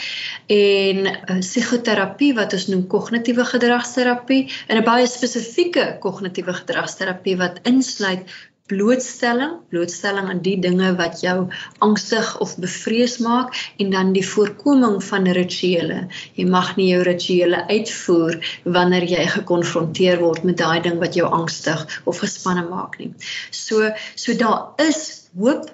en 0.47 1.07
uh, 1.07 1.39
psigoterapie 1.41 2.35
wat 2.35 2.53
ons 2.53 2.67
noem 2.67 2.87
kognitiewe 2.87 3.45
gedragsterapie 3.45 4.43
en 4.67 4.77
'n 4.77 4.85
baie 4.85 5.07
spesifieke 5.07 5.97
kognitiewe 6.01 6.53
gedragsterapie 6.53 7.37
wat 7.37 7.61
insluit 7.63 8.29
blootstelling, 8.71 9.57
blootstelling 9.73 10.29
aan 10.31 10.43
die 10.45 10.57
dinge 10.63 10.93
wat 10.99 11.21
jou 11.25 11.49
angstig 11.85 12.29
of 12.45 12.55
bevrees 12.63 13.19
maak 13.23 13.57
en 13.83 13.91
dan 13.91 14.13
die 14.15 14.25
voorkoming 14.27 15.01
van 15.05 15.27
rituele. 15.39 16.05
Jy 16.39 16.47
mag 16.51 16.77
nie 16.79 16.91
jou 16.93 17.03
rituele 17.07 17.65
uitvoer 17.71 18.39
wanneer 18.65 19.09
jy 19.11 19.27
gekonfronteer 19.35 20.23
word 20.23 20.47
met 20.47 20.61
daai 20.63 20.81
ding 20.87 21.01
wat 21.03 21.19
jou 21.19 21.27
angstig 21.27 21.83
of 22.05 22.23
gespanne 22.23 22.67
maak 22.69 22.99
nie. 23.03 23.11
So 23.51 23.91
so 24.15 24.37
daar 24.39 24.73
is 24.87 25.29
hoop. 25.35 25.67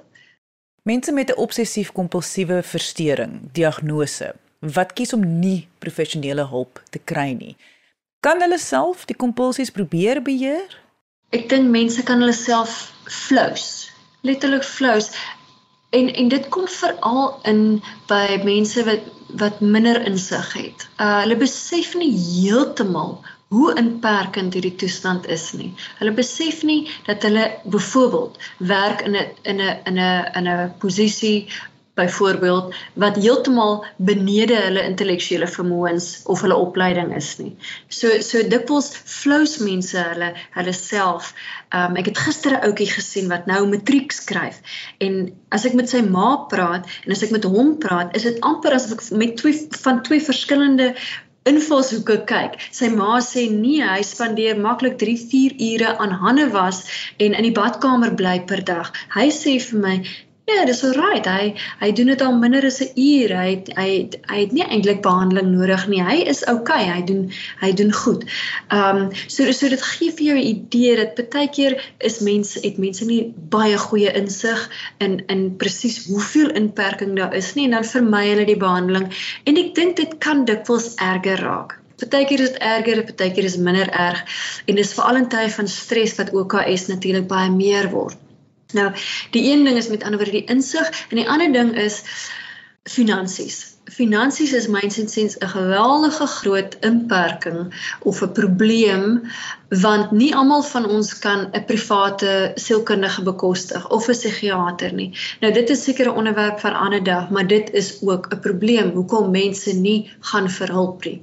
Mense 0.86 1.12
met 1.12 1.30
'n 1.30 1.40
obsessief-kompulsiewe 1.42 2.62
verstoring, 2.62 3.40
diagnose, 3.52 4.34
wat 4.60 4.92
kies 4.92 5.12
om 5.12 5.40
nie 5.40 5.68
professionele 5.78 6.46
hulp 6.46 6.82
te 6.90 6.98
kry 6.98 7.32
nie. 7.32 7.56
Kan 8.20 8.40
hulle 8.40 8.58
self 8.58 9.04
die 9.04 9.16
kompulsies 9.16 9.70
probeer 9.70 10.22
beheer? 10.22 10.85
Ek 11.36 11.48
dink 11.52 11.72
mense 11.78 12.02
kan 12.08 12.22
hulle 12.24 12.36
self 12.36 12.78
flous 13.06 13.66
letterlik 14.26 14.64
flous 14.64 15.10
en 15.90 16.10
en 16.20 16.28
dit 16.28 16.48
kom 16.54 16.66
veral 16.68 17.40
in 17.52 17.62
by 18.10 18.40
mense 18.44 18.84
wat 18.88 19.12
wat 19.40 19.60
minder 19.60 19.98
insig 20.06 20.52
het. 20.54 20.84
Uh 21.02 21.22
hulle 21.22 21.36
besef 21.40 21.94
nie 21.98 22.12
heeltemal 22.14 23.16
hoe 23.54 23.74
inperkend 23.78 24.54
hierdie 24.54 24.74
toestand 24.82 25.26
is 25.36 25.46
nie. 25.58 25.72
Hulle 25.98 26.14
besef 26.18 26.62
nie 26.66 26.80
dat 27.08 27.26
hulle 27.26 27.46
byvoorbeeld 27.74 28.38
werk 28.72 29.02
in 29.08 29.16
'n 29.16 29.26
in 29.52 29.60
'n 29.60 29.76
in 29.90 29.98
'n 29.98 30.24
in 30.38 30.48
'n 30.48 30.74
posisie 30.78 31.48
byvoorbeeld 31.96 32.74
wat 32.94 33.16
heeltemal 33.16 33.84
benede 33.96 34.56
hulle 34.66 34.84
intellektuele 34.84 35.48
vermoëns 35.48 36.08
of 36.32 36.42
hulle 36.44 36.58
opleiding 36.60 37.14
is 37.16 37.30
nie. 37.40 37.54
So 37.88 38.20
so 38.20 38.42
dikwels 38.44 38.90
flous 38.96 39.56
mense 39.64 39.96
hulle 39.98 40.32
hulle 40.58 40.76
self. 40.76 41.32
Um 41.72 41.96
ek 42.00 42.12
het 42.12 42.22
gister 42.26 42.56
'n 42.56 42.64
ouetjie 42.68 42.90
gesien 42.92 43.32
wat 43.32 43.46
nou 43.50 43.62
matriek 43.68 44.12
skryf 44.12 44.60
en 45.00 45.32
as 45.48 45.64
ek 45.64 45.74
met 45.74 45.88
sy 45.88 46.02
ma 46.02 46.36
praat 46.52 46.84
en 47.04 47.12
as 47.12 47.22
ek 47.22 47.32
met 47.32 47.44
hom 47.44 47.78
praat, 47.78 48.16
is 48.16 48.28
dit 48.28 48.40
amper 48.40 48.76
asof 48.76 48.98
ek 48.98 49.16
met 49.16 49.36
twee 49.36 49.68
van 49.82 50.02
twee 50.02 50.20
verskillende 50.20 50.94
invalshoeke 51.46 52.18
kyk. 52.28 52.58
Sy 52.74 52.90
ma 52.92 53.20
sê 53.24 53.46
nee, 53.52 53.82
hy 53.86 54.02
spandeer 54.06 54.58
maklik 54.58 54.98
3-4 55.02 55.56
ure 55.68 55.92
aan 56.02 56.14
hande 56.22 56.48
was 56.54 56.82
en 57.22 57.36
in 57.38 57.46
die 57.46 57.54
badkamer 57.54 58.14
bly 58.18 58.40
per 58.50 58.64
dag. 58.66 58.90
Hy 59.14 59.28
sê 59.34 59.56
vir 59.62 59.82
my, 59.82 59.96
Ja, 60.46 60.64
dis 60.64 60.80
al 60.86 60.92
right. 60.94 61.26
Hy 61.26 61.46
hy 61.80 61.88
doen 61.98 62.10
dit 62.12 62.20
al 62.22 62.36
minder 62.38 62.64
as 62.68 62.76
'n 62.82 62.92
uur. 63.04 63.32
Hy 63.34 63.46
het, 63.50 63.70
hy 63.74 63.86
het, 63.92 64.12
hy 64.30 64.36
het 64.44 64.52
nie 64.54 64.62
eintlik 64.62 65.00
behandeling 65.02 65.48
nodig 65.54 65.86
nie. 65.90 66.02
Hy 66.06 66.18
is 66.32 66.44
okay. 66.52 66.84
Hy 66.86 67.00
doen 67.08 67.24
hy 67.62 67.70
doen 67.80 67.90
goed. 67.92 68.22
Ehm 68.76 69.00
um, 69.00 69.08
so 69.26 69.50
so 69.52 69.68
dit 69.72 69.82
gee 69.82 70.12
vir 70.18 70.26
jou 70.26 70.36
'n 70.38 70.46
idee 70.50 70.92
dat 71.00 71.18
baie 71.32 71.48
keer 71.56 71.74
is 71.98 72.20
mense 72.28 72.62
het 72.62 72.78
mense 72.78 73.08
nie 73.08 73.34
baie 73.54 73.78
goeie 73.86 74.12
insig 74.20 74.62
in 74.98 75.16
in 75.34 75.42
presies 75.56 75.96
hoeveel 76.06 76.54
inperking 76.60 77.16
daar 77.16 77.34
is 77.34 77.54
nie 77.54 77.64
en 77.64 77.74
dan 77.78 77.88
vermy 77.94 78.22
hulle 78.28 78.44
die 78.46 78.62
behandeling. 78.66 79.08
En 79.44 79.58
ek 79.64 79.74
dink 79.74 79.96
dit 79.96 80.18
kan 80.18 80.44
dikwels 80.44 80.94
erger 80.94 81.42
raak. 81.42 81.74
Partykeer 81.98 82.40
is 82.40 82.52
dit 82.54 82.62
erger, 82.62 83.02
partykeer 83.02 83.50
is 83.50 83.56
minder 83.56 83.90
erg 83.90 84.22
en 84.66 84.74
dis 84.76 84.94
veral 84.94 85.16
in 85.16 85.28
tye 85.28 85.50
van 85.50 85.68
stres 85.68 86.14
wat 86.22 86.30
OKS 86.30 86.86
natuurlik 86.86 87.26
baie 87.26 87.50
meer 87.50 87.90
word. 87.90 88.16
Nou, 88.72 88.92
die 89.30 89.52
een 89.52 89.64
ding 89.64 89.76
is 89.76 89.88
met 89.88 90.02
ander 90.02 90.18
woorde 90.18 90.38
die 90.40 90.48
insig 90.50 91.06
en 91.08 91.16
die 91.16 91.28
ander 91.28 91.52
ding 91.52 91.76
is 91.78 92.02
finansies. 92.86 93.74
Finansies 93.86 94.52
is 94.52 94.66
mynsiens 94.66 95.36
'n 95.38 95.48
geweldige 95.48 96.26
groot 96.26 96.76
inperking 96.80 97.74
of 98.02 98.22
'n 98.22 98.32
probleem 98.32 99.30
want 99.68 100.10
nie 100.10 100.34
almal 100.34 100.62
van 100.62 100.86
ons 100.86 101.18
kan 101.18 101.48
'n 101.52 101.64
private 101.64 102.52
sielkundige 102.54 103.22
bekostig 103.22 103.88
of 103.90 104.08
'n 104.08 104.12
psigiater 104.12 104.92
nie. 104.92 105.10
Nou 105.40 105.52
dit 105.52 105.70
is 105.70 105.82
seker 105.82 106.06
'n 106.06 106.18
onderwerp 106.22 106.60
vir 106.60 106.70
'n 106.70 106.82
ander 106.84 107.04
dag, 107.04 107.30
maar 107.30 107.46
dit 107.46 107.70
is 107.70 108.02
ook 108.02 108.26
'n 108.32 108.40
probleem 108.40 108.90
hoekom 108.90 109.30
mense 109.30 109.72
nie 109.72 110.10
gaan 110.20 110.50
vir 110.50 110.68
hulp 110.68 111.04
nie. 111.04 111.22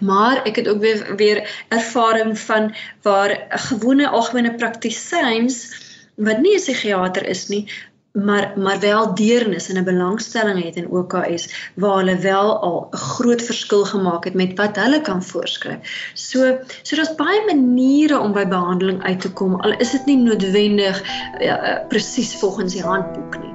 Maar 0.00 0.42
ek 0.44 0.56
het 0.56 0.68
ook 0.68 0.80
weer 0.80 1.16
weer 1.16 1.64
ervaring 1.68 2.38
van 2.38 2.74
waar 3.02 3.46
gewone 3.48 4.08
algemene 4.08 4.54
praktisyns 4.54 5.81
wat 6.16 6.38
nie 6.40 6.54
'n 6.54 6.60
psigiater 6.60 7.26
is 7.26 7.48
nie, 7.48 7.66
maar 8.12 8.52
maar 8.56 8.80
wel 8.80 9.14
deernis 9.14 9.68
en 9.68 9.76
'n 9.76 9.84
belangstelling 9.84 10.64
het 10.64 10.76
in 10.76 10.88
OKS 10.88 11.70
waar 11.74 11.96
hulle 11.96 12.16
wel 12.16 12.60
al 12.60 12.88
'n 12.90 12.96
groot 12.96 13.42
verskil 13.42 13.84
gemaak 13.84 14.24
het 14.24 14.34
met 14.34 14.58
wat 14.58 14.76
hulle 14.76 15.00
kan 15.00 15.22
voorskryf. 15.22 16.10
So 16.14 16.58
so 16.82 16.96
daar's 16.96 17.14
baie 17.14 17.42
maniere 17.46 18.20
om 18.20 18.32
by 18.32 18.46
behandeling 18.46 19.02
uit 19.02 19.20
te 19.20 19.32
kom 19.32 19.60
al 19.60 19.72
is 19.72 19.90
dit 19.90 20.06
nie 20.06 20.16
noodwendig 20.16 21.02
ja, 21.38 21.80
uh, 21.80 21.86
presies 21.88 22.36
volgens 22.36 22.72
die 22.72 22.82
handboek 22.82 23.38
nie. 23.40 23.54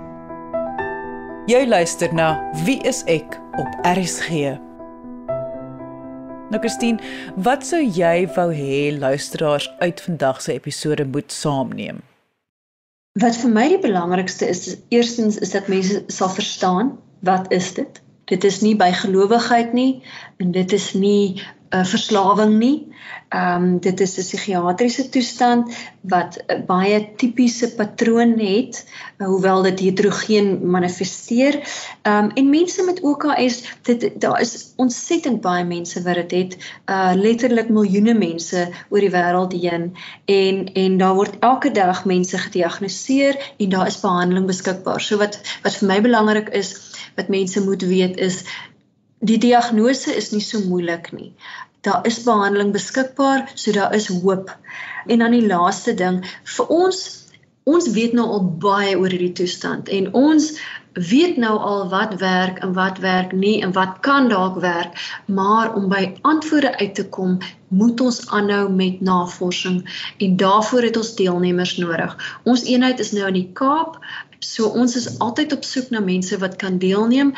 Jy 1.46 1.68
luister 1.68 2.14
na 2.14 2.52
Wie 2.66 2.82
is 2.84 3.04
ek 3.06 3.40
op 3.58 3.68
RSG. 3.84 4.30
Nou 6.50 6.60
Christine, 6.60 7.00
wat 7.36 7.66
sou 7.66 7.84
jy 7.84 8.28
wou 8.36 8.54
hê 8.56 8.98
luisteraars 8.98 9.72
uit 9.80 10.02
vandag 10.02 10.42
se 10.42 10.54
episode 10.54 11.06
moet 11.06 11.32
saamneem? 11.32 12.02
Wat 13.18 13.38
vir 13.42 13.50
my 13.50 13.66
die 13.72 13.80
belangrikste 13.82 14.46
is, 14.52 14.76
eerstens 14.94 15.40
is 15.42 15.54
dat 15.56 15.70
mense 15.72 16.04
sal 16.14 16.30
verstaan 16.30 16.98
wat 17.26 17.52
is 17.56 17.74
dit? 17.74 18.02
Dit 18.28 18.44
is 18.44 18.62
nie 18.62 18.76
by 18.76 18.92
gelowigheid 18.92 19.74
nie 19.74 20.04
en 20.38 20.52
dit 20.52 20.74
is 20.76 20.94
nie 20.94 21.42
'n 21.68 21.78
uh, 21.78 21.86
verslawing 21.86 22.58
nie. 22.60 22.88
Ehm 23.30 23.64
um, 23.64 23.80
dit 23.80 24.00
is 24.00 24.18
'n 24.18 24.24
psigiatriese 24.24 25.10
toestand 25.10 25.74
wat 26.02 26.38
'n 26.48 26.64
baie 26.66 27.16
tipiese 27.16 27.76
patroon 27.76 28.40
het, 28.40 28.88
hoewel 29.18 29.62
dit 29.62 29.80
heterogeen 29.80 30.70
manifesteer. 30.72 31.60
Ehm 32.02 32.24
um, 32.24 32.32
en 32.32 32.50
mense 32.50 32.84
met 32.84 33.02
OKS, 33.02 33.64
dit 33.82 34.12
daar 34.16 34.42
is 34.42 34.74
ontsettend 34.76 35.42
baie 35.42 35.66
mense 35.66 36.02
wat 36.04 36.16
dit 36.16 36.32
het, 36.32 36.58
uh 36.90 37.12
letterlik 37.16 37.70
miljoene 37.70 38.14
mense 38.14 38.70
oor 38.90 39.00
die 39.00 39.12
wêreld 39.12 39.52
heen 39.52 39.96
en 40.26 40.74
en 40.74 40.98
daar 40.98 41.16
word 41.16 41.40
elke 41.40 41.72
dag 41.72 42.06
mense 42.06 42.38
gediagnoseer 42.38 43.54
en 43.58 43.70
daar 43.70 43.88
is 43.88 44.00
behandeling 44.00 44.48
beskikbaar. 44.48 45.02
So 45.02 45.18
wat 45.18 45.40
wat 45.64 45.76
vir 45.76 45.88
my 45.88 46.02
belangrik 46.02 46.50
is, 46.50 46.97
wat 47.18 47.34
mense 47.34 47.64
moet 47.66 47.82
weet 47.82 48.18
is 48.18 48.44
die 49.20 49.40
diagnose 49.42 50.14
is 50.16 50.32
nie 50.32 50.44
so 50.46 50.62
moeilik 50.70 51.12
nie 51.12 51.34
daar 51.88 52.06
is 52.06 52.24
behandeling 52.24 52.72
beskikbaar, 52.72 53.52
so 53.54 53.72
daar 53.72 53.94
is 53.94 54.08
hoop. 54.08 54.58
En 55.06 55.20
dan 55.20 55.32
die 55.32 55.46
laaste 55.46 55.94
ding, 55.94 56.24
vir 56.44 56.68
ons 56.68 57.06
ons 57.68 57.90
weet 57.92 58.14
nou 58.16 58.24
al 58.32 58.44
baie 58.64 58.94
oor 58.96 59.12
hierdie 59.12 59.34
toestand 59.36 59.90
en 59.92 60.06
ons 60.16 60.46
weet 61.10 61.36
nou 61.38 61.58
al 61.70 61.82
wat 61.92 62.14
werk 62.22 62.62
en 62.64 62.72
wat 62.78 63.02
werk 63.04 63.34
nie 63.36 63.58
en 63.62 63.74
wat 63.76 63.98
kan 64.08 64.30
dalk 64.32 64.62
werk, 64.64 64.96
maar 65.26 65.74
om 65.76 65.90
by 65.92 66.14
antwoorde 66.22 66.72
uit 66.80 66.96
te 66.96 67.04
kom, 67.18 67.38
moet 67.68 68.02
ons 68.02 68.22
aanhou 68.32 68.70
met 68.72 69.02
navorsing 69.04 69.82
en 70.24 70.38
daarvoor 70.40 70.88
het 70.88 70.98
ons 70.98 71.12
deelnemers 71.20 71.76
nodig. 71.78 72.16
Ons 72.44 72.64
eenheid 72.64 73.04
is 73.04 73.12
nou 73.12 73.28
in 73.28 73.42
die 73.42 73.50
Kaap. 73.54 74.00
So 74.40 74.70
ons 74.70 74.96
is 74.96 75.08
altyd 75.24 75.54
op 75.54 75.64
soek 75.64 75.90
na 75.90 76.00
mense 76.04 76.38
wat 76.38 76.56
kan 76.62 76.78
deelneem. 76.82 77.34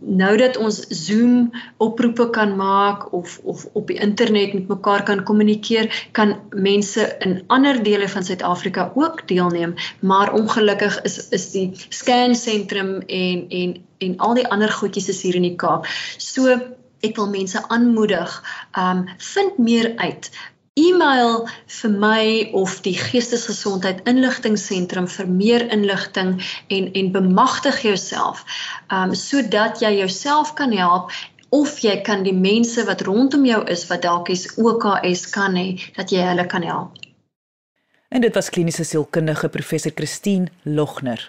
Nou 0.00 0.36
dat 0.38 0.56
ons 0.56 0.80
Zoom 0.88 1.50
oproepe 1.82 2.28
kan 2.30 2.56
maak 2.56 3.12
of 3.12 3.38
of 3.42 3.66
op 3.72 3.86
die 3.90 3.98
internet 3.98 4.54
met 4.54 4.68
mekaar 4.68 5.02
kan 5.02 5.24
kommunikeer, 5.24 5.90
kan 6.12 6.36
mense 6.50 7.16
in 7.20 7.42
ander 7.46 7.82
dele 7.82 8.08
van 8.08 8.24
Suid-Afrika 8.24 8.92
ook 8.94 9.26
deelneem, 9.28 9.74
maar 10.00 10.32
ongelukkig 10.32 11.02
is 11.02 11.28
is 11.28 11.50
die 11.50 11.70
scan 11.88 12.34
sentrum 12.34 13.00
en 13.06 13.48
en 13.48 13.76
en 13.98 14.16
al 14.18 14.34
die 14.34 14.48
ander 14.48 14.70
goedjies 14.70 15.08
is 15.08 15.22
hier 15.22 15.34
in 15.34 15.48
die 15.48 15.56
Kaap. 15.56 15.86
So 16.18 16.58
ek 17.04 17.16
wil 17.16 17.28
mense 17.28 17.60
aanmoedig, 17.68 18.32
um 18.78 19.04
vind 19.18 19.58
meer 19.58 19.92
uit 19.96 20.30
e-mail 20.74 21.44
vir 21.80 21.90
my 21.90 22.24
of 22.52 22.80
die 22.86 22.96
geestesgesondheid 22.98 24.02
inligtingseentrum 24.10 25.06
vir 25.10 25.28
meer 25.30 25.66
inligting 25.76 26.34
en 26.68 26.88
en 26.92 27.12
bemagtig 27.14 27.82
jouself 27.86 28.42
um 28.90 29.14
sodat 29.14 29.80
jy 29.84 29.92
jouself 30.00 30.54
kan 30.58 30.74
help 30.74 31.14
of 31.54 31.78
jy 31.78 31.94
kan 32.02 32.24
die 32.26 32.34
mense 32.34 32.82
wat 32.88 33.06
rondom 33.06 33.46
jou 33.46 33.60
is 33.70 33.86
wat 33.90 34.02
dalk 34.02 34.32
is 34.34 34.48
OKS 34.58 35.28
kan 35.30 35.54
hê 35.60 35.68
dat 35.94 36.10
jy 36.10 36.24
hulle 36.26 36.46
kan 36.50 36.66
help. 36.66 36.98
En 38.10 38.22
dit 38.22 38.34
was 38.34 38.50
kliniese 38.50 38.84
sielkundige 38.84 39.48
professor 39.48 39.92
Christine 39.94 40.50
Logner. 40.62 41.22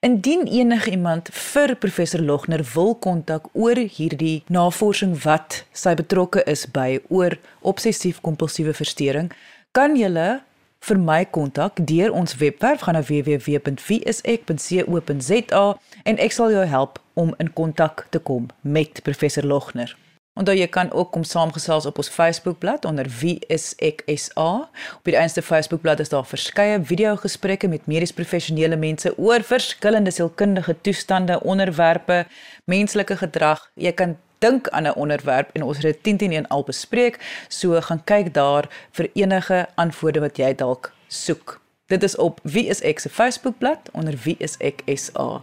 Indien 0.00 0.46
enige 0.46 0.90
iemand 0.90 1.28
vir 1.32 1.76
professor 1.76 2.20
Logner 2.20 2.64
wil 2.74 2.96
kontak 2.96 3.48
oor 3.52 3.76
hierdie 3.76 4.42
navorsing 4.48 5.22
wat 5.26 5.64
sy 5.76 5.92
betrokke 5.98 6.40
is 6.48 6.64
by 6.72 7.00
oor 7.12 7.36
obsessief-kompulsiewe 7.60 8.72
verstoring, 8.78 9.28
kan 9.76 9.92
julle 10.00 10.40
vir 10.88 10.98
my 11.04 11.28
kontak 11.36 11.84
deur 11.92 12.16
ons 12.16 12.32
webwerf 12.40 12.80
gaan 12.86 12.96
na 12.96 13.04
www.viesek.co.za 13.04 15.64
en 16.08 16.16
ek 16.16 16.32
sal 16.32 16.48
jou 16.56 16.64
help 16.64 16.96
om 17.20 17.36
in 17.36 17.52
kontak 17.52 18.08
te 18.08 18.24
kom 18.24 18.48
met 18.64 19.04
professor 19.04 19.44
Logner. 19.44 19.92
Onthou 20.38 20.54
jy 20.54 20.68
kan 20.70 20.92
ook 20.94 21.10
kom 21.10 21.24
saamgesels 21.26 21.86
op 21.90 21.96
ons 21.98 22.08
Facebookblad 22.08 22.84
onder 22.84 23.08
Wie 23.18 23.40
is 23.50 23.72
ek 23.82 24.04
SA. 24.14 24.70
Op 24.98 25.08
die 25.08 25.16
eenste 25.18 25.42
Facebookblad 25.42 26.00
is 26.00 26.12
daar 26.12 26.26
verskeie 26.26 26.78
video-gesprekke 26.86 27.68
met 27.68 27.88
medies 27.90 28.14
professionele 28.14 28.78
mense 28.78 29.10
oor 29.18 29.42
verskillende 29.42 30.14
sielkundige 30.14 30.76
toestande, 30.80 31.40
onderwerpe, 31.42 32.24
menslike 32.70 33.16
gedrag. 33.16 33.66
Jy 33.74 33.92
kan 33.92 34.16
dink 34.38 34.68
aan 34.68 34.86
'n 34.86 34.94
onderwerp 34.94 35.50
en 35.52 35.62
ons 35.62 35.76
het 35.76 35.86
dit 35.86 36.02
10 36.02 36.16
teen 36.16 36.32
1 36.32 36.48
al 36.48 36.64
bespreek, 36.64 37.18
so 37.48 37.80
gaan 37.80 38.04
kyk 38.04 38.34
daar 38.34 38.68
vir 38.92 39.10
enige 39.14 39.68
antwoorde 39.74 40.20
wat 40.20 40.36
jy 40.36 40.54
dalk 40.54 40.92
soek. 41.08 41.60
Dit 41.86 42.02
is 42.02 42.16
op 42.16 42.40
Wie 42.42 42.66
is 42.66 42.80
ek 42.80 42.98
se 42.98 43.08
Facebookblad 43.08 43.90
onder 43.92 44.14
Wie 44.22 44.36
is 44.38 44.56
ek 44.56 44.82
SA. 44.94 45.42